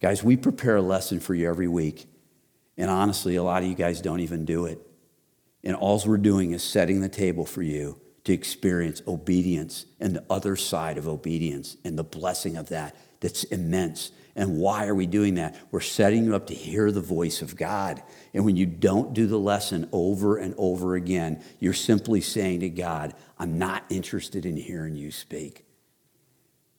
Guys, 0.01 0.23
we 0.23 0.35
prepare 0.35 0.75
a 0.75 0.81
lesson 0.81 1.19
for 1.19 1.33
you 1.33 1.47
every 1.47 1.67
week. 1.67 2.07
And 2.77 2.89
honestly, 2.89 3.37
a 3.37 3.43
lot 3.43 3.63
of 3.63 3.69
you 3.69 3.75
guys 3.75 4.01
don't 4.01 4.19
even 4.19 4.43
do 4.43 4.65
it. 4.65 4.81
And 5.63 5.75
all 5.75 6.01
we're 6.05 6.17
doing 6.17 6.51
is 6.51 6.63
setting 6.63 6.99
the 6.99 7.09
table 7.09 7.45
for 7.45 7.61
you 7.61 8.01
to 8.25 8.33
experience 8.33 9.01
obedience 9.07 9.85
and 9.99 10.15
the 10.15 10.25
other 10.29 10.55
side 10.55 10.97
of 10.97 11.07
obedience 11.07 11.77
and 11.83 11.97
the 11.97 12.03
blessing 12.03 12.57
of 12.57 12.69
that 12.69 12.95
that's 13.21 13.43
immense. 13.45 14.11
And 14.35 14.57
why 14.57 14.87
are 14.87 14.95
we 14.95 15.05
doing 15.05 15.35
that? 15.35 15.55
We're 15.71 15.79
setting 15.79 16.25
you 16.25 16.35
up 16.35 16.47
to 16.47 16.53
hear 16.53 16.91
the 16.91 17.01
voice 17.01 17.41
of 17.41 17.55
God. 17.55 18.03
And 18.33 18.43
when 18.43 18.57
you 18.57 18.65
don't 18.65 19.13
do 19.13 19.27
the 19.27 19.39
lesson 19.39 19.87
over 19.93 20.37
and 20.37 20.53
over 20.57 20.95
again, 20.95 21.41
you're 21.59 21.73
simply 21.73 22.19
saying 22.19 22.59
to 22.59 22.69
God, 22.69 23.13
I'm 23.39 23.57
not 23.57 23.85
interested 23.89 24.45
in 24.45 24.57
hearing 24.57 24.95
you 24.95 25.11
speak. 25.11 25.65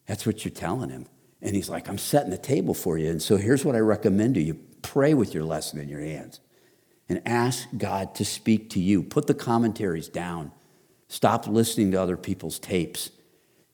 That's 0.06 0.26
what 0.26 0.44
you're 0.44 0.52
telling 0.52 0.90
him. 0.90 1.06
And 1.40 1.54
he's 1.54 1.68
like, 1.68 1.88
I'm 1.88 1.98
setting 1.98 2.30
the 2.30 2.38
table 2.38 2.74
for 2.74 2.98
you. 2.98 3.10
And 3.10 3.22
so 3.22 3.36
here's 3.36 3.64
what 3.64 3.76
I 3.76 3.80
recommend 3.80 4.34
to 4.34 4.42
you 4.42 4.54
pray 4.82 5.14
with 5.14 5.34
your 5.34 5.44
lesson 5.44 5.80
in 5.80 5.88
your 5.88 6.00
hands 6.00 6.40
and 7.08 7.20
ask 7.26 7.66
God 7.76 8.14
to 8.16 8.24
speak 8.24 8.70
to 8.70 8.80
you. 8.80 9.02
Put 9.02 9.26
the 9.26 9.34
commentaries 9.34 10.08
down. 10.08 10.52
Stop 11.08 11.46
listening 11.46 11.92
to 11.92 12.00
other 12.00 12.16
people's 12.16 12.58
tapes. 12.58 13.10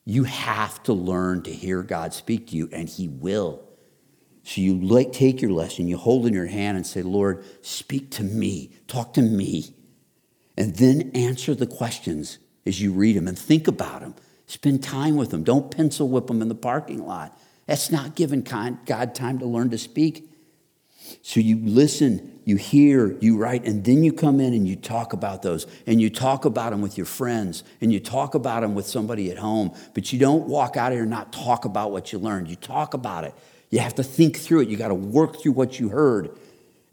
You 0.04 0.24
have 0.24 0.82
to 0.84 0.92
learn 0.92 1.42
to 1.42 1.52
hear 1.52 1.82
God 1.82 2.12
speak 2.12 2.48
to 2.48 2.56
you, 2.56 2.68
and 2.72 2.88
He 2.88 3.08
will. 3.08 3.62
So 4.44 4.60
you 4.60 5.10
take 5.12 5.40
your 5.40 5.52
lesson, 5.52 5.86
you 5.86 5.96
hold 5.96 6.26
in 6.26 6.34
your 6.34 6.46
hand 6.46 6.76
and 6.76 6.86
say, 6.86 7.02
Lord, 7.02 7.44
speak 7.62 8.10
to 8.12 8.24
me, 8.24 8.72
talk 8.88 9.14
to 9.14 9.22
me. 9.22 9.74
And 10.56 10.74
then 10.76 11.12
answer 11.14 11.54
the 11.54 11.66
questions 11.66 12.38
as 12.66 12.80
you 12.82 12.92
read 12.92 13.16
them 13.16 13.28
and 13.28 13.38
think 13.38 13.68
about 13.68 14.00
them. 14.00 14.14
Spend 14.46 14.82
time 14.82 15.16
with 15.16 15.30
them. 15.30 15.44
Don't 15.44 15.70
pencil 15.70 16.08
whip 16.08 16.26
them 16.26 16.42
in 16.42 16.48
the 16.48 16.54
parking 16.54 17.06
lot. 17.06 17.38
That's 17.66 17.90
not 17.90 18.16
giving 18.16 18.42
God 18.42 19.14
time 19.14 19.38
to 19.38 19.46
learn 19.46 19.70
to 19.70 19.78
speak. 19.78 20.28
So 21.20 21.40
you 21.40 21.58
listen, 21.62 22.40
you 22.44 22.56
hear, 22.56 23.16
you 23.20 23.36
write, 23.36 23.64
and 23.66 23.84
then 23.84 24.02
you 24.02 24.12
come 24.12 24.40
in 24.40 24.54
and 24.54 24.66
you 24.66 24.76
talk 24.76 25.12
about 25.12 25.42
those. 25.42 25.66
And 25.86 26.00
you 26.00 26.08
talk 26.08 26.44
about 26.44 26.70
them 26.70 26.80
with 26.80 26.96
your 26.96 27.06
friends, 27.06 27.64
and 27.80 27.92
you 27.92 28.00
talk 28.00 28.34
about 28.34 28.62
them 28.62 28.74
with 28.74 28.86
somebody 28.86 29.30
at 29.30 29.38
home. 29.38 29.72
But 29.94 30.12
you 30.12 30.18
don't 30.18 30.48
walk 30.48 30.76
out 30.76 30.92
of 30.92 30.96
here 30.96 31.02
and 31.02 31.10
not 31.10 31.32
talk 31.32 31.64
about 31.64 31.92
what 31.92 32.12
you 32.12 32.18
learned. 32.18 32.48
You 32.48 32.56
talk 32.56 32.94
about 32.94 33.24
it. 33.24 33.34
You 33.70 33.80
have 33.80 33.94
to 33.96 34.02
think 34.02 34.38
through 34.38 34.60
it. 34.60 34.68
You 34.68 34.76
got 34.76 34.88
to 34.88 34.94
work 34.94 35.40
through 35.40 35.52
what 35.52 35.78
you 35.78 35.88
heard. 35.90 36.36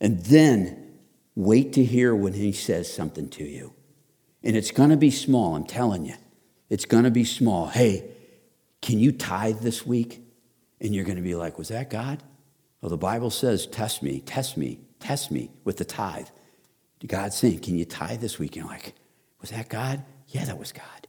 And 0.02 0.20
then 0.26 0.94
wait 1.36 1.74
to 1.74 1.84
hear 1.84 2.16
when 2.16 2.34
he 2.34 2.52
says 2.52 2.92
something 2.92 3.30
to 3.30 3.44
you. 3.44 3.74
And 4.44 4.56
it's 4.56 4.72
going 4.72 4.90
to 4.90 4.98
be 4.98 5.12
small, 5.12 5.56
I'm 5.56 5.66
telling 5.66 6.06
you. 6.06 6.16
It's 6.70 6.86
going 6.86 7.04
to 7.04 7.12
be 7.12 7.26
small. 7.26 7.68
Hey, 7.68 8.12
can 8.82 9.00
you 9.00 9.12
tithe 9.12 9.60
this 9.60 9.86
week? 9.86 10.22
And 10.80 10.96
you're 10.96 11.04
going 11.04 11.18
to 11.18 11.22
be 11.22 11.36
like, 11.36 11.58
was 11.58 11.68
that 11.70 11.90
God? 11.90 12.24
Well, 12.82 12.90
the 12.90 12.98
Bible 12.98 13.30
says, 13.30 13.68
test 13.68 14.02
me, 14.02 14.22
test 14.22 14.58
me, 14.58 14.80
test 15.00 15.32
me 15.32 15.52
with 15.64 15.78
the 15.78 15.86
tithe. 15.86 16.28
God's 17.06 17.36
saying, 17.36 17.60
can 17.60 17.78
you 17.78 17.86
tithe 17.86 18.22
this 18.22 18.40
week? 18.40 18.56
And 18.56 18.66
you're 18.66 18.74
like, 18.74 18.94
was 19.42 19.52
that 19.52 19.70
God? 19.70 20.04
Yeah, 20.28 20.46
that 20.46 20.60
was 20.60 20.72
God. 20.72 21.08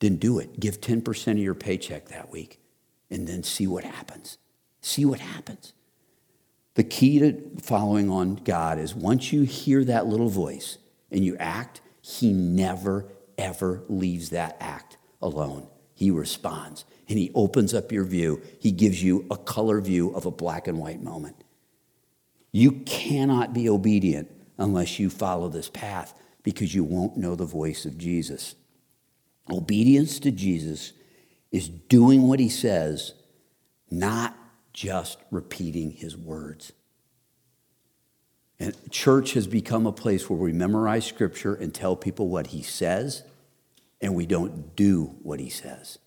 Then 0.00 0.16
do 0.16 0.38
it. 0.38 0.60
Give 0.60 0.80
10% 0.80 1.32
of 1.32 1.38
your 1.38 1.54
paycheck 1.54 2.08
that 2.08 2.30
week 2.30 2.60
and 3.10 3.26
then 3.26 3.42
see 3.42 3.66
what 3.66 3.84
happens. 3.84 4.38
See 4.80 5.04
what 5.04 5.20
happens. 5.20 5.72
The 6.74 6.84
key 6.84 7.18
to 7.20 7.40
following 7.62 8.10
on 8.10 8.36
God 8.36 8.78
is 8.78 8.94
once 8.94 9.32
you 9.32 9.42
hear 9.42 9.84
that 9.84 10.06
little 10.06 10.28
voice 10.28 10.78
and 11.10 11.24
you 11.24 11.36
act, 11.38 11.80
He 12.02 12.32
never, 12.32 13.06
ever 13.38 13.82
leaves 13.88 14.30
that 14.30 14.56
act 14.60 14.96
alone. 15.22 15.68
He 15.94 16.10
responds 16.10 16.84
and 17.08 17.18
he 17.18 17.30
opens 17.34 17.74
up 17.74 17.92
your 17.92 18.04
view. 18.04 18.40
He 18.58 18.70
gives 18.70 19.02
you 19.02 19.26
a 19.30 19.36
color 19.36 19.80
view 19.80 20.14
of 20.14 20.26
a 20.26 20.30
black 20.30 20.66
and 20.66 20.78
white 20.78 21.02
moment. 21.02 21.36
You 22.52 22.72
cannot 22.86 23.52
be 23.52 23.68
obedient 23.68 24.30
unless 24.58 24.98
you 24.98 25.10
follow 25.10 25.48
this 25.48 25.68
path 25.68 26.14
because 26.42 26.74
you 26.74 26.84
won't 26.84 27.16
know 27.16 27.34
the 27.34 27.44
voice 27.44 27.84
of 27.84 27.98
Jesus. 27.98 28.54
Obedience 29.50 30.20
to 30.20 30.30
Jesus 30.30 30.92
is 31.50 31.68
doing 31.68 32.22
what 32.22 32.40
he 32.40 32.48
says, 32.48 33.14
not 33.90 34.36
just 34.72 35.18
repeating 35.30 35.90
his 35.90 36.16
words. 36.16 36.72
And 38.58 38.74
church 38.90 39.32
has 39.34 39.46
become 39.46 39.86
a 39.86 39.92
place 39.92 40.30
where 40.30 40.38
we 40.38 40.52
memorize 40.52 41.04
scripture 41.04 41.54
and 41.54 41.74
tell 41.74 41.96
people 41.96 42.28
what 42.28 42.48
he 42.48 42.62
says, 42.62 43.24
and 44.00 44.14
we 44.14 44.26
don't 44.26 44.76
do 44.76 45.16
what 45.22 45.40
he 45.40 45.50
says. 45.50 45.98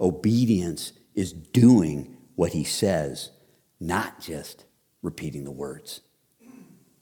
Obedience 0.00 0.92
is 1.14 1.32
doing 1.32 2.16
what 2.34 2.52
he 2.52 2.64
says, 2.64 3.30
not 3.78 4.20
just 4.20 4.64
repeating 5.02 5.44
the 5.44 5.50
words. 5.50 6.00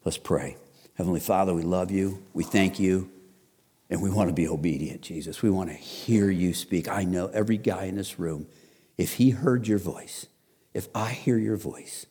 Let's 0.04 0.18
pray. 0.18 0.56
Heavenly 0.94 1.20
Father, 1.20 1.54
we 1.54 1.62
love 1.62 1.90
you. 1.90 2.24
We 2.32 2.44
thank 2.44 2.80
you. 2.80 3.11
And 3.90 4.02
we 4.02 4.11
want 4.11 4.28
to 4.28 4.34
be 4.34 4.48
obedient, 4.48 5.00
Jesus. 5.00 5.40
We 5.42 5.50
want 5.50 5.70
to 5.70 5.76
hear 5.76 6.30
you 6.30 6.52
speak. 6.52 6.88
I 6.88 7.04
know 7.04 7.28
every 7.28 7.56
guy 7.56 7.84
in 7.84 7.96
this 7.96 8.18
room, 8.18 8.46
if 8.98 9.14
he 9.14 9.30
heard 9.30 9.66
your 9.66 9.78
voice, 9.78 10.26
if 10.74 10.88
I 10.94 11.11
hear 11.11 11.38
your 11.38 11.56
voice, 11.56 12.06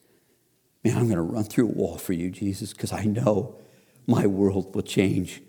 man, 0.83 0.97
I'm 0.97 1.05
going 1.05 1.17
to 1.17 1.21
run 1.21 1.43
through 1.43 1.69
a 1.69 1.71
wall 1.71 1.97
for 1.97 2.13
you, 2.13 2.31
Jesus, 2.31 2.73
because 2.73 2.91
I 2.91 3.03
know 3.03 3.55
my 4.07 4.25
world 4.25 4.73
will 4.73 4.81
change 4.81 5.41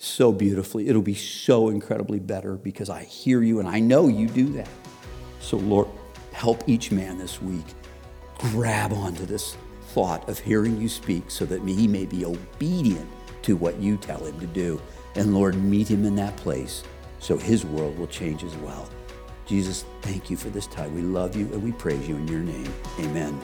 so 0.00 0.32
beautifully. 0.32 0.88
It'll 0.88 1.02
be 1.02 1.14
so 1.14 1.68
incredibly 1.68 2.18
better 2.18 2.56
because 2.56 2.88
I 2.88 3.04
hear 3.04 3.42
you 3.42 3.60
and 3.60 3.68
I 3.68 3.80
know 3.80 4.08
you 4.08 4.26
do 4.26 4.48
that. 4.54 4.68
So, 5.40 5.58
Lord, 5.58 5.88
help 6.32 6.66
each 6.66 6.90
man 6.90 7.18
this 7.18 7.40
week 7.40 7.66
grab 8.38 8.92
onto 8.92 9.26
this 9.26 9.56
thought 9.88 10.26
of 10.28 10.38
hearing 10.38 10.80
you 10.80 10.88
speak 10.88 11.30
so 11.30 11.44
that 11.44 11.60
he 11.62 11.86
may 11.86 12.06
be 12.06 12.24
obedient 12.24 13.08
to 13.42 13.56
what 13.56 13.78
you 13.78 13.98
tell 13.98 14.24
him 14.24 14.40
to 14.40 14.46
do. 14.46 14.80
And 15.16 15.34
Lord, 15.34 15.54
meet 15.62 15.90
him 15.90 16.06
in 16.06 16.16
that 16.16 16.34
place 16.36 16.82
so 17.18 17.36
his 17.36 17.66
world 17.66 17.98
will 17.98 18.06
change 18.06 18.42
as 18.42 18.56
well. 18.56 18.88
Jesus, 19.44 19.84
thank 20.00 20.30
you 20.30 20.36
for 20.36 20.48
this 20.48 20.66
time. 20.66 20.94
We 20.94 21.02
love 21.02 21.36
you 21.36 21.44
and 21.52 21.62
we 21.62 21.72
praise 21.72 22.08
you 22.08 22.16
in 22.16 22.26
your 22.26 22.40
name. 22.40 22.72
Amen. 23.00 23.38